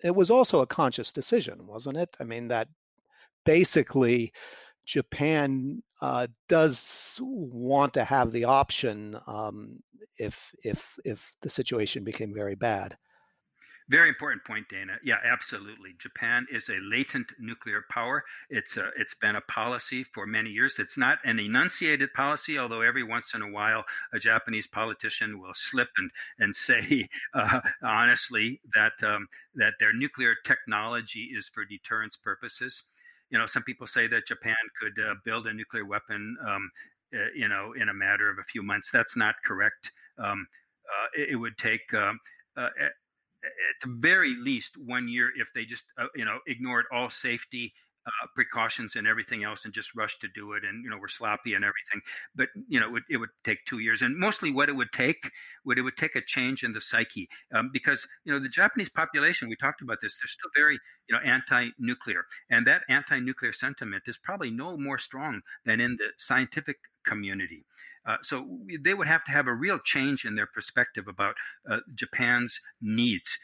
It 0.04 0.16
was 0.16 0.30
also 0.32 0.62
a 0.62 0.68
conscious 0.68 1.14
decision, 1.14 1.66
wasn't 1.66 1.98
it? 1.98 2.10
I 2.20 2.26
mean, 2.26 2.50
that 2.50 2.68
basically 3.46 4.34
Japan 4.86 5.82
uh, 6.02 6.28
does 6.50 7.20
want 7.22 7.94
to 7.94 8.04
have 8.04 8.32
the 8.32 8.46
option 8.46 9.18
um, 9.28 9.82
if 10.18 10.54
if 10.64 10.98
if 11.06 11.34
the 11.42 11.50
situation 11.50 12.04
became 12.04 12.34
very 12.34 12.56
bad. 12.56 12.98
Very 13.90 14.08
important 14.08 14.46
point, 14.46 14.66
Dana. 14.70 14.94
Yeah, 15.04 15.18
absolutely. 15.26 15.92
Japan 16.00 16.48
is 16.50 16.70
a 16.70 16.80
latent 16.82 17.28
nuclear 17.38 17.84
power. 17.92 18.24
It's 18.50 18.78
a, 18.78 18.90
it's 18.98 19.14
been 19.14 19.36
a 19.36 19.42
policy 19.42 20.06
for 20.14 20.26
many 20.26 20.52
years. 20.52 20.76
It's 20.80 20.98
not 20.98 21.18
an 21.26 21.38
enunciated 21.38 22.14
policy, 22.14 22.58
although 22.58 22.80
every 22.80 23.04
once 23.04 23.34
in 23.34 23.42
a 23.42 23.52
while 23.52 23.84
a 24.14 24.20
Japanese 24.20 24.68
politician 24.68 25.42
will 25.42 25.54
slip 25.54 25.90
and 25.98 26.12
and 26.40 26.56
say 26.56 27.10
uh, 27.34 27.60
honestly 27.84 28.62
that 28.74 28.94
um, 29.06 29.28
that 29.56 29.74
their 29.80 29.92
nuclear 29.94 30.36
technology 30.46 31.32
is 31.38 31.50
for 31.54 31.66
deterrence 31.66 32.16
purposes. 32.16 32.84
You 33.34 33.40
know, 33.40 33.48
some 33.48 33.64
people 33.64 33.88
say 33.88 34.06
that 34.06 34.28
Japan 34.28 34.56
could 34.80 34.94
uh, 35.04 35.16
build 35.26 35.48
a 35.48 35.54
nuclear 35.54 35.86
weapon, 35.86 36.38
um, 36.48 36.70
uh, 37.16 37.18
you 37.36 37.48
know, 37.50 37.74
in 37.74 37.90
a 37.90 37.94
matter 37.94 38.30
of 38.30 38.38
a 38.38 38.44
few 38.44 38.62
months. 38.62 38.90
That's 38.94 39.16
not 39.16 39.34
correct. 39.44 39.90
Um, 40.20 40.46
uh, 40.86 41.20
it, 41.20 41.30
it, 41.32 41.36
would 41.36 41.58
take 41.58 41.82
um, 41.96 42.20
uh, 42.56 42.70
at 42.80 42.92
the 43.82 43.96
very 43.98 44.36
least 44.40 44.78
one 44.78 45.08
year 45.08 45.32
if 45.36 45.48
they 45.56 45.66
just 45.66 45.84
uh, 45.98 46.06
you 46.16 46.26
know 46.26 46.38
ignored 46.46 46.86
all 46.94 47.10
safety 47.10 47.74
uh, 48.06 48.28
precautions 48.36 48.96
and 48.96 49.08
everything 49.08 49.44
else 49.44 49.66
and 49.66 49.74
just 49.74 49.96
rush 49.96 50.18
to 50.20 50.28
do 50.36 50.54
it 50.54 50.64
and 50.64 50.84
you 50.84 50.90
know 50.90 50.98
we're 51.00 51.08
sloppy 51.08 51.54
and 51.54 51.64
everything. 51.64 52.02
But 52.36 52.50
you 52.68 52.80
know 52.80 52.88
it 52.88 52.92
would, 52.92 53.04
it 53.10 53.18
would 53.18 53.30
take 53.46 53.60
two 53.66 53.80
years. 53.80 54.02
And 54.02 54.18
mostly 54.18 54.52
what 54.52 54.70
it 54.70 54.74
would 54.76 54.92
take 54.94 55.18
would 55.66 55.78
it 55.78 55.82
would 55.82 55.98
take 55.98 56.16
a 56.16 56.22
change 56.26 56.64
in 56.64 56.74
the 56.74 56.82
psyche 56.82 57.28
um, 57.56 57.70
because 57.74 58.06
you 58.26 58.34
know 58.34 58.40
the 58.40 58.50
japanese 58.50 58.90
population 58.90 59.50
we 59.50 59.56
talked 59.56 59.82
about 59.82 60.00
this 60.02 60.14
they're 60.14 60.28
still 60.28 60.52
very 60.56 60.80
you 61.10 61.16
know 61.16 61.22
anti-nuclear. 61.24 62.26
And 62.50 62.68
that 62.68 62.82
anti-nuclear 62.90 63.54
sentiment 63.54 64.04
is 64.08 64.18
probably 64.24 64.52
no 64.52 64.78
more 64.78 64.98
strong 65.00 65.42
than 65.66 65.80
in 65.80 65.96
the 65.98 66.08
scientific 66.18 66.78
community. 67.06 67.66
Uh, 68.06 68.18
so 68.22 68.46
they 68.84 68.94
would 68.94 69.08
have 69.08 69.24
to 69.24 69.32
have 69.32 69.48
a 69.48 69.54
real 69.54 69.80
change 69.80 70.26
in 70.26 70.36
their 70.36 70.46
perspective 70.48 71.08
about 71.08 71.36
uh, 71.72 71.78
Japan's 71.96 72.60
needs. 72.82 73.38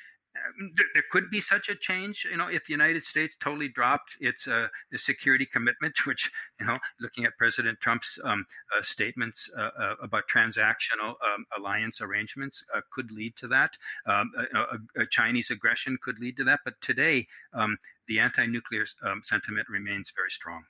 Um, 0.47 0.71
there 0.93 1.03
could 1.11 1.29
be 1.29 1.41
such 1.41 1.69
a 1.69 1.75
change, 1.75 2.25
you 2.29 2.37
know, 2.37 2.47
if 2.47 2.65
the 2.65 2.71
United 2.71 3.03
States 3.05 3.35
totally 3.41 3.69
dropped 3.69 4.11
its 4.19 4.47
uh, 4.47 4.67
security 4.97 5.45
commitment, 5.45 5.95
which, 6.05 6.29
you 6.59 6.65
know, 6.65 6.77
looking 6.99 7.25
at 7.25 7.37
President 7.37 7.79
Trump's 7.81 8.19
um, 8.23 8.45
uh, 8.77 8.83
statements 8.83 9.49
uh, 9.57 9.69
uh 9.79 9.95
about 10.01 10.23
transactional 10.33 11.15
um, 11.27 11.45
alliance 11.57 12.01
arrangements, 12.01 12.63
uh, 12.75 12.81
could 12.91 13.11
lead 13.11 13.35
to 13.37 13.47
that. 13.47 13.71
Um, 14.05 14.31
a, 14.53 15.01
a, 15.01 15.05
Chinese 15.09 15.49
aggression 15.51 15.97
could 16.03 16.19
lead 16.19 16.37
to 16.37 16.43
that. 16.45 16.59
But 16.63 16.75
today, 16.81 17.27
um, 17.53 17.77
the 18.07 18.19
anti-nuclear 18.19 18.85
um, 19.03 19.21
sentiment 19.23 19.67
remains 19.69 20.11
very 20.15 20.29
strong. 20.29 20.63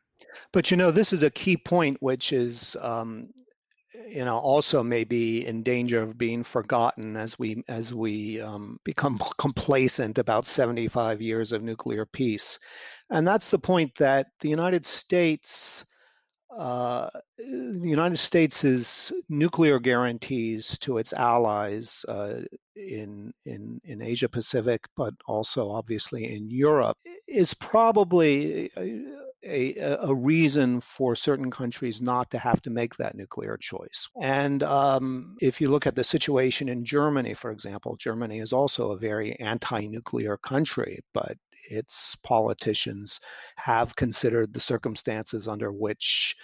But 0.52 0.72
you 0.72 0.78
know, 0.78 0.92
this 0.92 1.14
is 1.14 1.24
a 1.24 1.30
key 1.30 1.58
point, 1.58 1.98
which 2.02 2.34
is 2.34 2.76
um, 2.82 3.30
you 4.10 4.26
know 4.26 4.38
also 4.38 4.84
may 4.84 5.04
be 5.04 5.46
in 5.46 5.64
danger 5.64 6.02
of 6.02 6.18
being 6.18 6.44
forgotten 6.44 7.16
as 7.16 7.38
we 7.38 7.64
as 7.68 7.94
we 7.94 8.42
um, 8.42 8.80
become 8.84 9.20
complacent 9.38 10.18
about 10.18 10.46
75 10.46 11.22
years 11.22 11.52
of 11.52 11.64
nuclear 11.64 12.06
peace. 12.06 12.60
And 13.12 13.28
that's 13.28 13.50
the 13.50 13.60
point 13.60 13.96
that 13.96 14.28
the 14.40 14.50
united 14.50 14.86
states 14.86 15.86
uh, 16.58 17.10
the 17.38 17.80
United 17.84 18.18
States' 18.18 19.14
nuclear 19.30 19.80
guarantees 19.80 20.80
to 20.80 20.98
its 20.98 21.14
allies 21.14 22.04
uh, 22.10 22.42
in, 22.76 23.32
in, 23.46 23.80
in 23.84 24.02
Asia 24.02 24.28
Pacific, 24.28 24.82
but 24.98 25.14
also 25.28 25.70
obviously 25.70 26.36
in 26.36 26.50
Europe, 26.50 26.98
is 27.28 27.54
probably 27.54 28.72
a, 29.44 29.76
a, 30.02 30.14
reason 30.14 30.82
for 30.82 31.16
certain 31.16 31.50
countries 31.50 32.02
not 32.02 32.30
to 32.32 32.38
have 32.38 32.62
to 32.64 32.70
make 32.70 32.96
that 32.98 33.16
nuclear 33.16 33.58
choice. 33.58 34.10
And 34.22 34.64
um, 34.64 35.38
if 35.42 35.62
you 35.62 35.70
look 35.70 35.88
at 35.88 35.96
the 35.96 36.04
situation 36.04 36.68
in 36.70 36.84
Germany, 36.84 37.34
for 37.34 37.52
example, 37.52 37.96
Germany 37.96 38.40
is 38.40 38.54
also 38.54 38.92
a 38.92 38.98
very 38.98 39.40
anti 39.40 39.88
nuclear 39.88 40.38
country, 40.38 41.00
but 41.14 41.38
its 41.70 42.16
politicians 42.16 43.22
have 43.56 43.96
considered 43.96 44.54
the 44.54 44.60
circumstances 44.60 45.48
under 45.48 45.72
which 45.72 46.36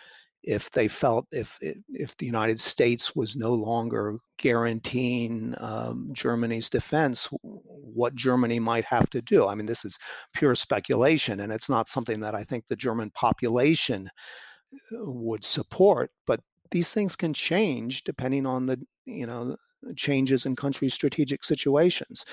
if 0.45 0.69
they 0.71 0.87
felt 0.87 1.25
if 1.31 1.57
if 1.61 2.15
the 2.17 2.25
United 2.25 2.59
States 2.59 3.15
was 3.15 3.35
no 3.35 3.53
longer 3.53 4.17
guaranteeing 4.37 5.55
um, 5.57 6.09
Germany's 6.13 6.69
defense, 6.69 7.27
what 7.41 8.13
Germany 8.15 8.59
might 8.59 8.85
have 8.85 9.09
to 9.09 9.21
do. 9.21 9.47
I 9.47 9.55
mean, 9.55 9.65
this 9.65 9.85
is 9.85 9.97
pure 10.33 10.55
speculation, 10.55 11.39
and 11.39 11.51
it's 11.51 11.69
not 11.69 11.87
something 11.87 12.19
that 12.19 12.35
I 12.35 12.43
think 12.43 12.67
the 12.67 12.75
German 12.75 13.09
population 13.11 14.07
uh, 14.07 14.97
would 15.01 15.43
support. 15.43 16.11
But 16.27 16.41
these 16.69 16.93
things 16.93 17.15
can 17.15 17.33
change 17.33 18.03
depending 18.03 18.45
on 18.45 18.67
the 18.67 18.79
you 19.05 19.25
know 19.25 19.55
changes 19.95 20.45
in 20.45 20.55
country 20.55 20.89
strategic 20.89 21.43
situations. 21.43 22.23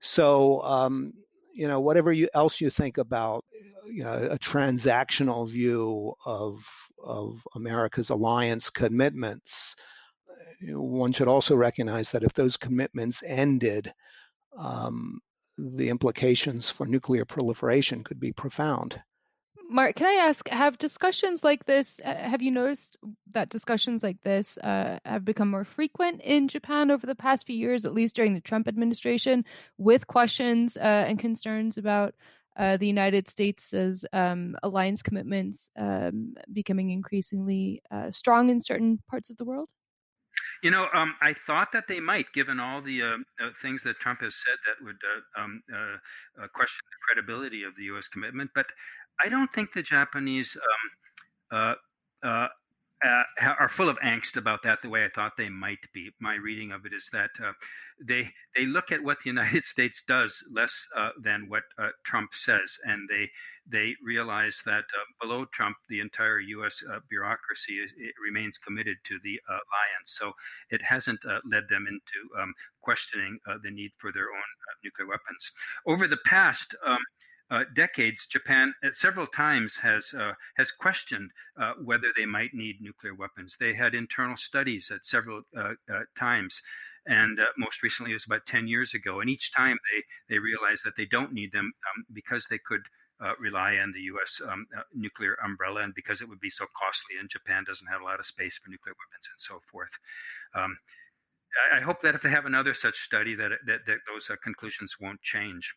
So 0.00 0.60
um, 0.62 1.12
you 1.58 1.66
know 1.66 1.80
whatever 1.80 2.12
you, 2.12 2.28
else 2.34 2.60
you 2.60 2.70
think 2.70 2.98
about 2.98 3.44
you 3.84 4.04
know 4.04 4.28
a 4.30 4.38
transactional 4.38 5.50
view 5.50 6.14
of 6.24 6.64
of 7.04 7.42
America's 7.56 8.10
alliance 8.10 8.70
commitments, 8.70 9.74
one 10.70 11.10
should 11.10 11.26
also 11.26 11.56
recognize 11.56 12.12
that 12.12 12.22
if 12.22 12.32
those 12.32 12.56
commitments 12.56 13.24
ended, 13.26 13.92
um, 14.56 15.18
the 15.58 15.88
implications 15.88 16.70
for 16.70 16.86
nuclear 16.86 17.24
proliferation 17.24 18.04
could 18.04 18.20
be 18.20 18.32
profound. 18.32 19.00
Mark, 19.70 19.96
can 19.96 20.06
I 20.06 20.26
ask, 20.26 20.48
have 20.48 20.78
discussions 20.78 21.44
like 21.44 21.66
this, 21.66 22.00
uh, 22.02 22.14
have 22.14 22.40
you 22.40 22.50
noticed 22.50 22.96
that 23.32 23.50
discussions 23.50 24.02
like 24.02 24.20
this 24.22 24.56
uh, 24.58 24.98
have 25.04 25.26
become 25.26 25.50
more 25.50 25.64
frequent 25.64 26.22
in 26.22 26.48
Japan 26.48 26.90
over 26.90 27.06
the 27.06 27.14
past 27.14 27.46
few 27.46 27.56
years, 27.56 27.84
at 27.84 27.92
least 27.92 28.16
during 28.16 28.32
the 28.32 28.40
Trump 28.40 28.66
administration, 28.66 29.44
with 29.76 30.06
questions 30.06 30.78
uh, 30.78 31.04
and 31.06 31.18
concerns 31.18 31.76
about 31.76 32.14
uh, 32.56 32.78
the 32.78 32.86
United 32.86 33.28
States' 33.28 33.74
um, 34.14 34.56
alliance 34.62 35.02
commitments 35.02 35.70
um, 35.76 36.34
becoming 36.52 36.90
increasingly 36.90 37.82
uh, 37.90 38.10
strong 38.10 38.48
in 38.48 38.60
certain 38.60 39.00
parts 39.10 39.28
of 39.28 39.36
the 39.36 39.44
world? 39.44 39.68
You 40.62 40.72
know, 40.72 40.86
um, 40.92 41.14
I 41.22 41.34
thought 41.46 41.68
that 41.72 41.84
they 41.88 42.00
might, 42.00 42.26
given 42.34 42.58
all 42.58 42.82
the 42.82 43.00
uh, 43.02 43.06
uh, 43.44 43.50
things 43.62 43.80
that 43.84 44.00
Trump 44.00 44.20
has 44.22 44.34
said 44.34 44.58
that 44.66 44.84
would 44.84 44.98
uh, 45.06 45.40
um, 45.40 45.62
question 46.52 46.82
the 46.90 46.98
credibility 47.06 47.62
of 47.62 47.76
the 47.76 47.84
U.S. 47.84 48.08
commitment. 48.08 48.50
But 48.54 48.66
I 49.20 49.28
don't 49.28 49.52
think 49.52 49.72
the 49.72 49.82
Japanese 49.82 50.56
um, 51.52 51.58
uh, 51.58 51.74
uh, 52.26 52.48
are 53.40 53.68
full 53.68 53.88
of 53.88 53.96
angst 54.04 54.36
about 54.36 54.60
that 54.64 54.78
the 54.82 54.88
way 54.88 55.04
I 55.04 55.08
thought 55.14 55.32
they 55.38 55.48
might 55.48 55.78
be. 55.94 56.10
My 56.20 56.34
reading 56.34 56.72
of 56.72 56.84
it 56.84 56.92
is 56.92 57.08
that 57.12 57.30
uh, 57.40 57.52
they 58.06 58.28
they 58.56 58.66
look 58.66 58.90
at 58.90 59.02
what 59.02 59.18
the 59.22 59.30
United 59.30 59.64
States 59.72 60.02
does 60.08 60.34
less 60.52 60.72
uh, 60.96 61.10
than 61.22 61.48
what 61.48 61.62
uh, 61.78 61.90
Trump 62.04 62.30
says, 62.34 62.76
and 62.84 63.08
they 63.08 63.30
they 63.70 63.94
realize 64.04 64.56
that 64.66 64.84
uh, 64.98 65.06
below 65.20 65.44
Trump, 65.52 65.76
the 65.88 66.00
entire 66.00 66.40
U.S. 66.40 66.82
Uh, 66.90 66.98
bureaucracy 67.08 67.74
is, 67.74 67.92
remains 68.24 68.58
committed 68.58 68.96
to 69.06 69.18
the 69.22 69.38
alliance. 69.48 70.16
So 70.18 70.32
it 70.70 70.82
hasn't 70.82 71.20
led 71.24 71.64
them 71.70 71.86
into 71.86 72.42
um, 72.42 72.52
questioning 72.80 73.38
the 73.62 73.70
need 73.70 73.92
for 73.98 74.10
their 74.10 74.30
own 74.30 74.48
nuclear 74.82 75.06
weapons. 75.06 75.52
Over 75.86 76.08
the 76.08 76.18
past 76.24 76.74
um, 76.84 76.98
uh, 77.50 77.64
decades, 77.74 78.26
Japan 78.26 78.74
uh, 78.84 78.88
several 78.94 79.26
times 79.26 79.76
has 79.82 80.12
uh, 80.12 80.32
has 80.56 80.70
questioned 80.70 81.30
uh, 81.60 81.72
whether 81.82 82.08
they 82.14 82.26
might 82.26 82.52
need 82.52 82.76
nuclear 82.80 83.14
weapons. 83.14 83.56
They 83.58 83.74
had 83.74 83.94
internal 83.94 84.36
studies 84.36 84.90
at 84.94 85.06
several 85.06 85.42
uh, 85.56 85.72
uh, 85.92 86.02
times, 86.18 86.60
and 87.06 87.38
most 87.56 87.82
recently 87.82 88.12
it 88.12 88.16
was 88.16 88.26
about 88.26 88.46
ten 88.46 88.68
years 88.68 88.92
ago. 88.92 89.20
And 89.20 89.30
each 89.30 89.50
time 89.54 89.78
they 89.92 90.34
they 90.34 90.38
realized 90.38 90.82
that 90.84 90.96
they 90.96 91.06
don't 91.06 91.32
need 91.32 91.52
them 91.52 91.72
um, 91.88 92.04
because 92.12 92.46
they 92.48 92.58
could. 92.58 92.82
rely 93.40 93.72
on 93.82 93.90
the 93.90 94.06
U.S. 94.14 94.32
Um, 94.46 94.62
nuclear 94.94 95.34
umbrella, 95.42 95.80
and 95.82 95.92
because 96.00 96.20
it 96.22 96.28
would 96.30 96.38
be 96.38 96.54
so 96.54 96.66
costly, 96.82 97.18
and 97.18 97.28
Japan 97.28 97.64
doesn't 97.66 97.90
have 97.90 98.00
a 98.00 98.08
lot 98.10 98.20
of 98.20 98.26
space 98.34 98.56
for 98.58 98.70
nuclear 98.70 98.94
weapons 98.94 99.26
and 99.26 99.40
so 99.42 99.58
forth. 99.72 99.94
Um, 100.54 100.78
I, 101.58 101.78
I, 101.78 101.80
hope 101.82 101.98
that 102.02 102.14
if 102.14 102.22
they 102.22 102.30
have 102.30 102.46
another 102.46 102.74
such 102.74 102.98
study, 103.02 103.34
that 103.34 103.50
that, 103.66 103.80
that 103.88 104.00
those 104.06 104.30
conclusions 104.46 104.94
won't 105.02 105.20
change. 105.34 105.74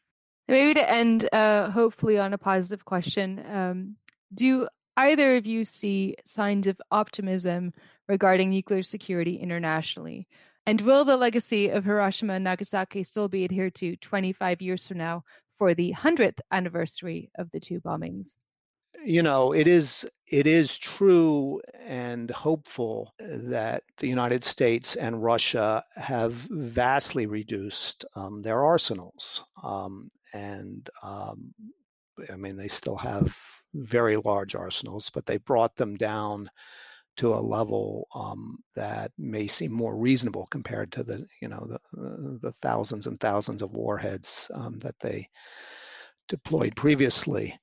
Maybe 0.51 0.73
to 0.73 0.91
end, 0.91 1.29
uh, 1.31 1.71
hopefully, 1.71 2.19
on 2.19 2.33
a 2.33 2.37
positive 2.37 2.83
question, 2.83 3.41
um, 3.49 3.95
do 4.33 4.67
either 4.97 5.37
of 5.37 5.45
you 5.45 5.63
see 5.63 6.17
signs 6.25 6.67
of 6.67 6.81
optimism 6.91 7.71
regarding 8.09 8.49
nuclear 8.49 8.83
security 8.83 9.37
internationally? 9.37 10.27
And 10.65 10.81
will 10.81 11.05
the 11.05 11.15
legacy 11.15 11.69
of 11.69 11.85
Hiroshima 11.85 12.33
and 12.33 12.43
Nagasaki 12.43 13.03
still 13.03 13.29
be 13.29 13.45
adhered 13.45 13.75
to 13.75 13.95
25 13.95 14.61
years 14.61 14.85
from 14.85 14.97
now 14.97 15.23
for 15.57 15.73
the 15.73 15.93
100th 15.93 16.39
anniversary 16.51 17.31
of 17.35 17.49
the 17.51 17.61
two 17.61 17.79
bombings? 17.79 18.35
you 19.03 19.23
know, 19.23 19.53
it 19.53 19.67
is 19.67 20.07
it 20.27 20.47
is 20.47 20.77
true 20.77 21.61
and 21.85 22.29
hopeful 22.31 23.13
that 23.19 23.83
the 23.97 24.07
United 24.07 24.43
States 24.43 24.95
and 24.95 25.23
Russia 25.23 25.83
have 25.95 26.33
vastly 26.33 27.25
reduced 27.25 28.05
um, 28.15 28.41
their 28.41 28.63
arsenals, 28.63 29.43
um, 29.63 30.09
and 30.33 30.89
um, 31.03 31.53
I 32.31 32.35
mean 32.35 32.57
they 32.57 32.67
still 32.67 32.97
have 32.97 33.35
very 33.73 34.17
large 34.17 34.55
arsenals, 34.55 35.09
but 35.09 35.25
they 35.25 35.37
brought 35.37 35.75
them 35.75 35.95
down 35.95 36.49
to 37.17 37.33
a 37.33 37.35
level 37.35 38.07
um, 38.15 38.57
that 38.75 39.11
may 39.17 39.47
seem 39.47 39.71
more 39.71 39.95
reasonable 39.95 40.47
compared 40.49 40.91
to 40.93 41.03
the 41.03 41.25
you 41.41 41.47
know 41.47 41.67
the, 41.67 42.39
the 42.41 42.53
thousands 42.61 43.07
and 43.07 43.19
thousands 43.19 43.61
of 43.61 43.73
warheads 43.73 44.49
um, 44.53 44.79
that 44.79 44.97
they 44.99 45.27
deployed 46.27 46.75
previously 46.75 47.57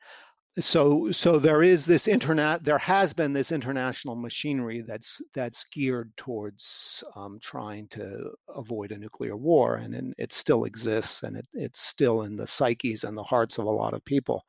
so 0.60 1.10
so 1.10 1.38
there 1.38 1.62
is 1.62 1.86
this 1.86 2.08
internet 2.08 2.64
there 2.64 2.78
has 2.78 3.12
been 3.12 3.32
this 3.32 3.52
international 3.52 4.16
machinery 4.16 4.82
that's 4.86 5.20
that's 5.34 5.64
geared 5.72 6.12
towards 6.16 7.02
um, 7.16 7.38
trying 7.40 7.86
to 7.88 8.30
avoid 8.54 8.92
a 8.92 8.98
nuclear 8.98 9.36
war 9.36 9.76
and, 9.76 9.94
and 9.94 10.14
it 10.18 10.32
still 10.32 10.64
exists 10.64 11.22
and 11.22 11.36
it, 11.36 11.46
it's 11.52 11.80
still 11.80 12.22
in 12.22 12.36
the 12.36 12.46
psyches 12.46 13.04
and 13.04 13.16
the 13.16 13.22
hearts 13.22 13.58
of 13.58 13.66
a 13.66 13.70
lot 13.70 13.94
of 13.94 14.04
people. 14.04 14.44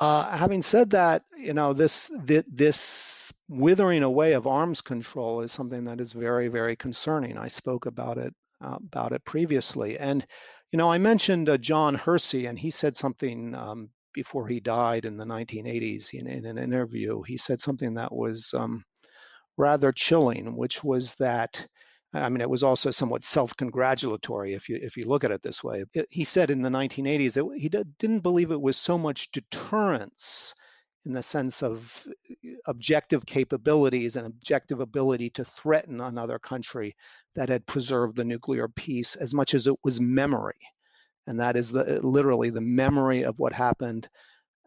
Uh, 0.00 0.30
having 0.36 0.60
said 0.60 0.90
that 0.90 1.22
you 1.38 1.54
know 1.54 1.72
this 1.72 2.10
this 2.48 3.32
withering 3.48 4.02
away 4.02 4.32
of 4.32 4.46
arms 4.46 4.80
control 4.80 5.40
is 5.40 5.52
something 5.52 5.84
that 5.84 6.00
is 6.00 6.12
very 6.12 6.48
very 6.48 6.76
concerning. 6.76 7.38
I 7.38 7.48
spoke 7.48 7.86
about 7.86 8.18
it 8.18 8.34
uh, 8.60 8.76
about 8.76 9.12
it 9.12 9.24
previously 9.24 9.98
and 9.98 10.26
you 10.72 10.78
know, 10.78 10.90
I 10.90 10.98
mentioned 10.98 11.48
uh, 11.48 11.56
John 11.58 11.94
Hersey, 11.94 12.46
and 12.46 12.58
he 12.58 12.70
said 12.70 12.96
something 12.96 13.54
um, 13.54 13.90
before 14.16 14.48
he 14.48 14.60
died 14.60 15.04
in 15.04 15.18
the 15.18 15.26
1980s 15.26 16.14
in, 16.14 16.26
in 16.26 16.46
an 16.46 16.58
interview. 16.58 17.22
He 17.22 17.36
said 17.36 17.60
something 17.60 17.94
that 17.94 18.12
was 18.12 18.52
um, 18.54 18.82
rather 19.58 19.92
chilling, 19.92 20.56
which 20.56 20.82
was 20.82 21.14
that. 21.16 21.64
I 22.14 22.30
mean, 22.30 22.40
it 22.40 22.48
was 22.48 22.62
also 22.62 22.90
somewhat 22.90 23.24
self-congratulatory 23.24 24.54
if 24.54 24.70
you 24.70 24.78
if 24.80 24.96
you 24.96 25.04
look 25.06 25.22
at 25.22 25.32
it 25.32 25.42
this 25.42 25.62
way. 25.62 25.84
It, 25.92 26.06
he 26.10 26.24
said 26.24 26.50
in 26.50 26.62
the 26.62 26.70
1980s 26.70 27.34
that 27.34 27.60
he 27.60 27.68
did, 27.68 27.98
didn't 27.98 28.20
believe 28.20 28.50
it 28.50 28.60
was 28.60 28.78
so 28.78 28.96
much 28.96 29.30
deterrence 29.32 30.54
in 31.04 31.12
the 31.12 31.22
sense 31.22 31.62
of 31.62 32.06
uh, 32.08 32.50
objective 32.66 33.26
capabilities 33.26 34.16
and 34.16 34.26
objective 34.26 34.80
ability 34.80 35.28
to 35.30 35.44
threaten 35.44 36.00
another 36.00 36.38
country 36.38 36.96
that 37.34 37.50
had 37.50 37.66
preserved 37.66 38.16
the 38.16 38.24
nuclear 38.24 38.66
peace 38.66 39.14
as 39.14 39.34
much 39.34 39.52
as 39.52 39.66
it 39.66 39.76
was 39.84 40.00
memory 40.00 40.56
and 41.26 41.40
that 41.40 41.56
is 41.56 41.70
the, 41.70 42.00
literally 42.02 42.50
the 42.50 42.60
memory 42.60 43.24
of 43.24 43.38
what 43.38 43.52
happened 43.52 44.08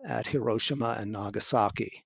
at 0.05 0.27
Hiroshima 0.27 0.97
and 0.99 1.11
Nagasaki, 1.11 2.03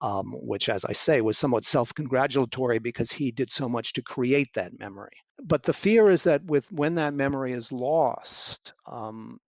um, 0.00 0.34
which, 0.42 0.68
as 0.68 0.84
I 0.84 0.92
say, 0.92 1.20
was 1.20 1.38
somewhat 1.38 1.64
self 1.64 1.94
congratulatory 1.94 2.78
because 2.78 3.12
he 3.12 3.30
did 3.30 3.50
so 3.50 3.68
much 3.68 3.92
to 3.94 4.02
create 4.02 4.48
that 4.54 4.78
memory. 4.78 5.16
But 5.44 5.62
the 5.62 5.72
fear 5.72 6.10
is 6.10 6.22
that 6.24 6.44
with 6.44 6.70
when 6.72 6.94
that 6.96 7.14
memory 7.14 7.52
is 7.52 7.72
lost, 7.72 8.74
um, 8.86 9.38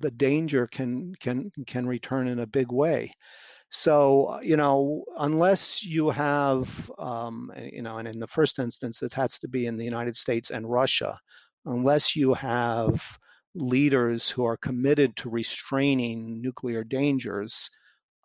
the 0.00 0.10
danger 0.10 0.66
can 0.66 1.14
can 1.20 1.50
can 1.66 1.86
return 1.86 2.28
in 2.28 2.40
a 2.40 2.46
big 2.46 2.70
way. 2.70 3.12
So 3.70 4.40
you 4.42 4.56
know, 4.56 5.04
unless 5.18 5.84
you 5.84 6.10
have 6.10 6.90
um, 6.98 7.52
you 7.72 7.82
know, 7.82 7.98
and 7.98 8.08
in 8.08 8.18
the 8.18 8.26
first 8.26 8.58
instance, 8.58 9.02
it 9.02 9.12
has 9.14 9.38
to 9.38 9.48
be 9.48 9.66
in 9.66 9.76
the 9.76 9.84
United 9.84 10.16
States 10.16 10.50
and 10.50 10.70
Russia, 10.70 11.18
unless 11.66 12.16
you 12.16 12.34
have 12.34 13.18
leaders 13.54 14.30
who 14.30 14.44
are 14.44 14.56
committed 14.56 15.16
to 15.16 15.30
restraining 15.30 16.40
nuclear 16.40 16.84
dangers, 16.84 17.70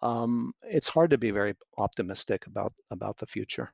um, 0.01 0.53
it's 0.63 0.89
hard 0.89 1.11
to 1.11 1.17
be 1.17 1.31
very 1.31 1.55
optimistic 1.77 2.47
about 2.47 2.73
about 2.91 3.17
the 3.17 3.25
future. 3.25 3.71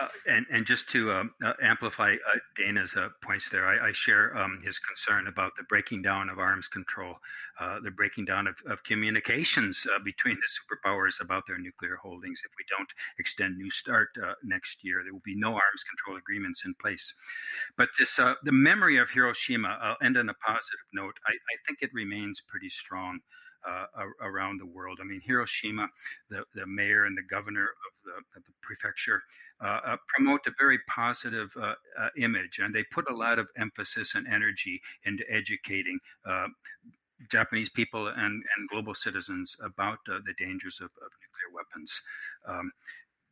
Uh, 0.00 0.06
and, 0.26 0.46
and 0.52 0.66
just 0.66 0.88
to 0.90 1.10
um, 1.10 1.30
uh, 1.44 1.54
amplify 1.62 2.12
uh, 2.12 2.38
Dana's 2.56 2.94
uh, 2.94 3.08
points 3.24 3.48
there, 3.50 3.66
I, 3.66 3.88
I 3.88 3.92
share 3.92 4.36
um, 4.36 4.60
his 4.64 4.78
concern 4.78 5.26
about 5.26 5.52
the 5.56 5.64
breaking 5.64 6.02
down 6.02 6.28
of 6.28 6.38
arms 6.38 6.68
control, 6.68 7.16
uh, 7.60 7.80
the 7.82 7.90
breaking 7.90 8.24
down 8.24 8.46
of, 8.46 8.54
of 8.70 8.82
communications 8.84 9.84
between 10.04 10.36
the 10.36 10.50
superpowers 10.54 11.20
about 11.20 11.44
their 11.48 11.58
nuclear 11.58 11.96
holdings. 11.96 12.40
If 12.44 12.52
we 12.56 12.64
don't 12.70 12.88
extend 13.18 13.56
New 13.56 13.70
START 13.70 14.10
next 14.44 14.78
year, 14.82 15.02
there 15.02 15.12
will 15.12 15.24
be 15.24 15.34
no 15.34 15.48
arms 15.48 15.82
control 15.88 16.16
agreements 16.16 16.62
in 16.64 16.74
place. 16.80 17.12
But 17.76 17.88
this, 17.98 18.14
the 18.16 18.52
memory 18.52 18.98
of 18.98 19.08
Hiroshima, 19.10 19.78
I'll 19.82 19.96
end 20.02 20.16
on 20.16 20.28
a 20.28 20.34
positive 20.34 20.86
note. 20.92 21.14
I, 21.26 21.32
I 21.32 21.56
think 21.66 21.78
it 21.82 21.90
remains 21.92 22.42
pretty 22.46 22.70
strong. 22.70 23.18
Uh, 23.66 24.06
around 24.22 24.60
the 24.60 24.64
world. 24.64 24.98
I 25.02 25.04
mean, 25.04 25.20
Hiroshima, 25.26 25.88
the, 26.30 26.44
the 26.54 26.64
mayor 26.64 27.04
and 27.04 27.18
the 27.18 27.26
governor 27.28 27.64
of 27.64 27.92
the, 28.06 28.38
of 28.38 28.42
the 28.46 28.54
prefecture 28.62 29.20
uh, 29.64 29.80
uh, 29.86 29.96
promote 30.14 30.40
a 30.46 30.52
very 30.58 30.78
positive 30.88 31.50
uh, 31.60 31.74
uh, 32.00 32.08
image, 32.18 32.60
and 32.62 32.74
they 32.74 32.84
put 32.92 33.10
a 33.10 33.14
lot 33.14 33.38
of 33.38 33.46
emphasis 33.58 34.12
and 34.14 34.26
energy 34.26 34.80
into 35.04 35.24
educating 35.30 35.98
uh, 36.28 36.46
Japanese 37.30 37.68
people 37.70 38.06
and, 38.06 38.16
and 38.16 38.68
global 38.70 38.94
citizens 38.94 39.56
about 39.64 39.98
the 40.06 40.34
dangers 40.38 40.78
of, 40.80 40.86
of, 40.86 41.10
nuclear 41.18 41.50
weapons. 41.52 41.90
Um, 42.46 42.70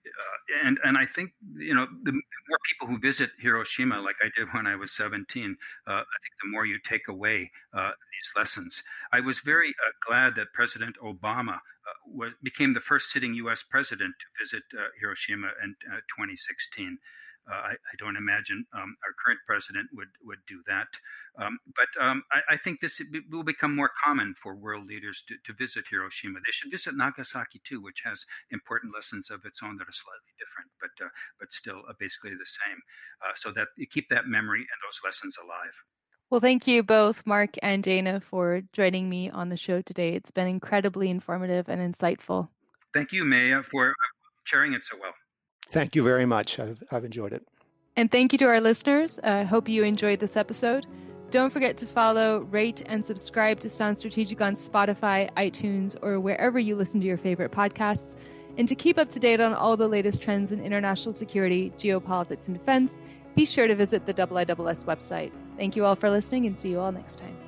uh, 0.07 0.67
and 0.67 0.79
and 0.85 0.97
I 0.97 1.07
think 1.15 1.33
you 1.57 1.75
know 1.75 1.87
the 2.05 2.13
more 2.13 2.59
people 2.71 2.87
who 2.87 2.99
visit 2.99 3.31
Hiroshima, 3.41 4.01
like 4.01 4.17
I 4.23 4.31
did 4.37 4.49
when 4.53 4.67
I 4.67 4.77
was 4.77 4.93
17, 4.93 5.57
uh, 5.87 5.91
I 5.91 5.97
think 5.97 6.35
the 6.43 6.51
more 6.51 6.67
you 6.67 6.79
take 6.89 7.09
away 7.09 7.51
uh, 7.75 7.91
these 7.91 8.31
lessons. 8.37 8.83
I 9.13 9.21
was 9.21 9.41
very 9.41 9.71
uh, 9.71 9.93
glad 10.07 10.35
that 10.37 10.53
President 10.55 10.97
Obama 11.03 11.57
uh, 11.57 11.96
was, 12.07 12.33
became 12.43 12.75
the 12.75 12.81
first 12.81 13.11
sitting 13.13 13.35
U.S. 13.35 13.63
president 13.71 14.15
to 14.19 14.45
visit 14.45 14.63
uh, 14.75 14.89
Hiroshima 15.01 15.49
in 15.63 15.75
2016. 16.17 16.99
Uh, 17.47 17.55
I, 17.55 17.75
I, 17.79 17.95
don't 18.03 18.17
imagine 18.17 18.67
um, 18.75 18.99
our 19.07 19.15
current 19.23 19.39
president 19.47 19.87
would 19.95 20.11
would 20.27 20.43
do 20.51 20.67
that. 20.67 20.91
Um, 21.39 21.63
but 21.79 21.91
um, 22.03 22.25
I, 22.35 22.55
I, 22.55 22.57
think 22.59 22.81
this 22.81 22.99
will 23.31 23.47
become 23.47 23.71
more 23.71 23.93
common 24.03 24.35
for 24.43 24.57
world 24.57 24.91
leaders 24.91 25.23
to, 25.29 25.39
to 25.47 25.55
visit 25.55 25.87
Hiroshima. 25.87 26.43
They 26.43 26.51
should 26.51 26.75
visit 26.75 26.99
Nagasaki 26.99 27.63
too, 27.63 27.81
which 27.81 28.03
has 28.03 28.27
important 28.51 28.91
lessons 28.93 29.31
of 29.31 29.47
its 29.47 29.63
own 29.63 29.79
that 29.79 29.87
are 29.87 29.95
slightly 29.95 30.35
different, 30.43 30.75
but 30.83 30.95
uh, 30.99 31.11
but 31.39 31.55
still 31.55 31.87
uh, 31.87 31.95
basically 32.03 32.35
the 32.35 32.51
same. 32.67 32.83
Uh, 33.23 33.39
so 33.39 33.53
that 33.55 33.71
you 33.79 33.87
keep 33.87 34.11
that 34.11 34.27
memory 34.27 34.67
and 34.67 34.79
those 34.83 34.99
lessons 35.07 35.39
alive. 35.39 35.77
Well, 36.29 36.41
thank 36.41 36.67
you 36.67 36.83
both, 36.83 37.23
Mark 37.25 37.51
and 37.63 37.85
Dana, 37.85 38.21
for 38.21 38.61
joining 38.73 39.09
me 39.09 39.31
on 39.31 39.49
the 39.49 39.57
show 39.57 39.81
today. 39.81 40.15
It's 40.15 40.33
been 40.33 40.49
incredibly 40.49 41.09
informative 41.09 41.69
and 41.69 41.95
insightful. 41.95 42.49
Thank 42.93 43.13
you, 43.13 43.25
Meia, 43.25 43.63
for 43.71 43.95
sharing 44.45 44.73
it 44.73 44.83
so 44.91 44.97
well. 45.01 45.13
Thank 45.71 45.95
you 45.95 46.03
very 46.03 46.27
much. 46.27 46.59
I've, 46.59 46.83
I've 46.91 47.05
enjoyed 47.05 47.33
it. 47.33 47.47
And 47.95 48.11
thank 48.11 48.33
you 48.33 48.39
to 48.41 48.45
our 48.47 48.61
listeners. 48.61 49.21
I 49.23 49.43
uh, 49.43 49.45
hope 49.45 49.69
you 49.69 49.85
enjoyed 49.85 50.19
this 50.19 50.37
episode. 50.37 50.87
Don't 51.31 51.53
forget 51.53 51.77
to 51.79 51.87
follow, 51.87 52.41
rate, 52.51 52.83
and 52.87 53.05
subscribe 53.05 53.61
to 53.61 53.71
Sounds 53.71 54.01
Strategic 54.01 54.41
on 54.41 54.55
Spotify, 54.55 55.33
iTunes, 55.35 55.97
or 56.03 56.19
wherever 56.19 56.59
you 56.59 56.75
listen 56.75 57.01
to 57.01 57.07
your 57.07 57.19
favorite 57.19 57.53
podcasts. 57.53 58.17
And 58.59 58.67
to 58.67 58.75
keep 58.75 58.99
up 58.99 59.09
to 59.11 59.21
date 59.21 59.41
on 59.41 59.55
all 59.55 59.77
the 59.77 59.89
latest 59.89 60.23
trends 60.23 60.51
in 60.51 60.61
international 60.61 61.13
security, 61.13 61.73
geopolitics, 61.79 62.49
and 62.49 62.59
defense, 62.59 62.99
be 63.37 63.47
sure 63.47 63.69
to 63.69 63.77
visit 63.77 64.07
the 64.07 64.15
IISS 64.15 64.85
website. 64.85 65.33
Thank 65.57 65.77
you 65.77 65.85
all 65.85 65.97
for 65.97 66.11
listening 66.11 66.47
and 66.47 66.57
see 66.57 66.71
you 66.71 66.81
all 66.81 66.93
next 66.93 67.19
time. 67.19 67.46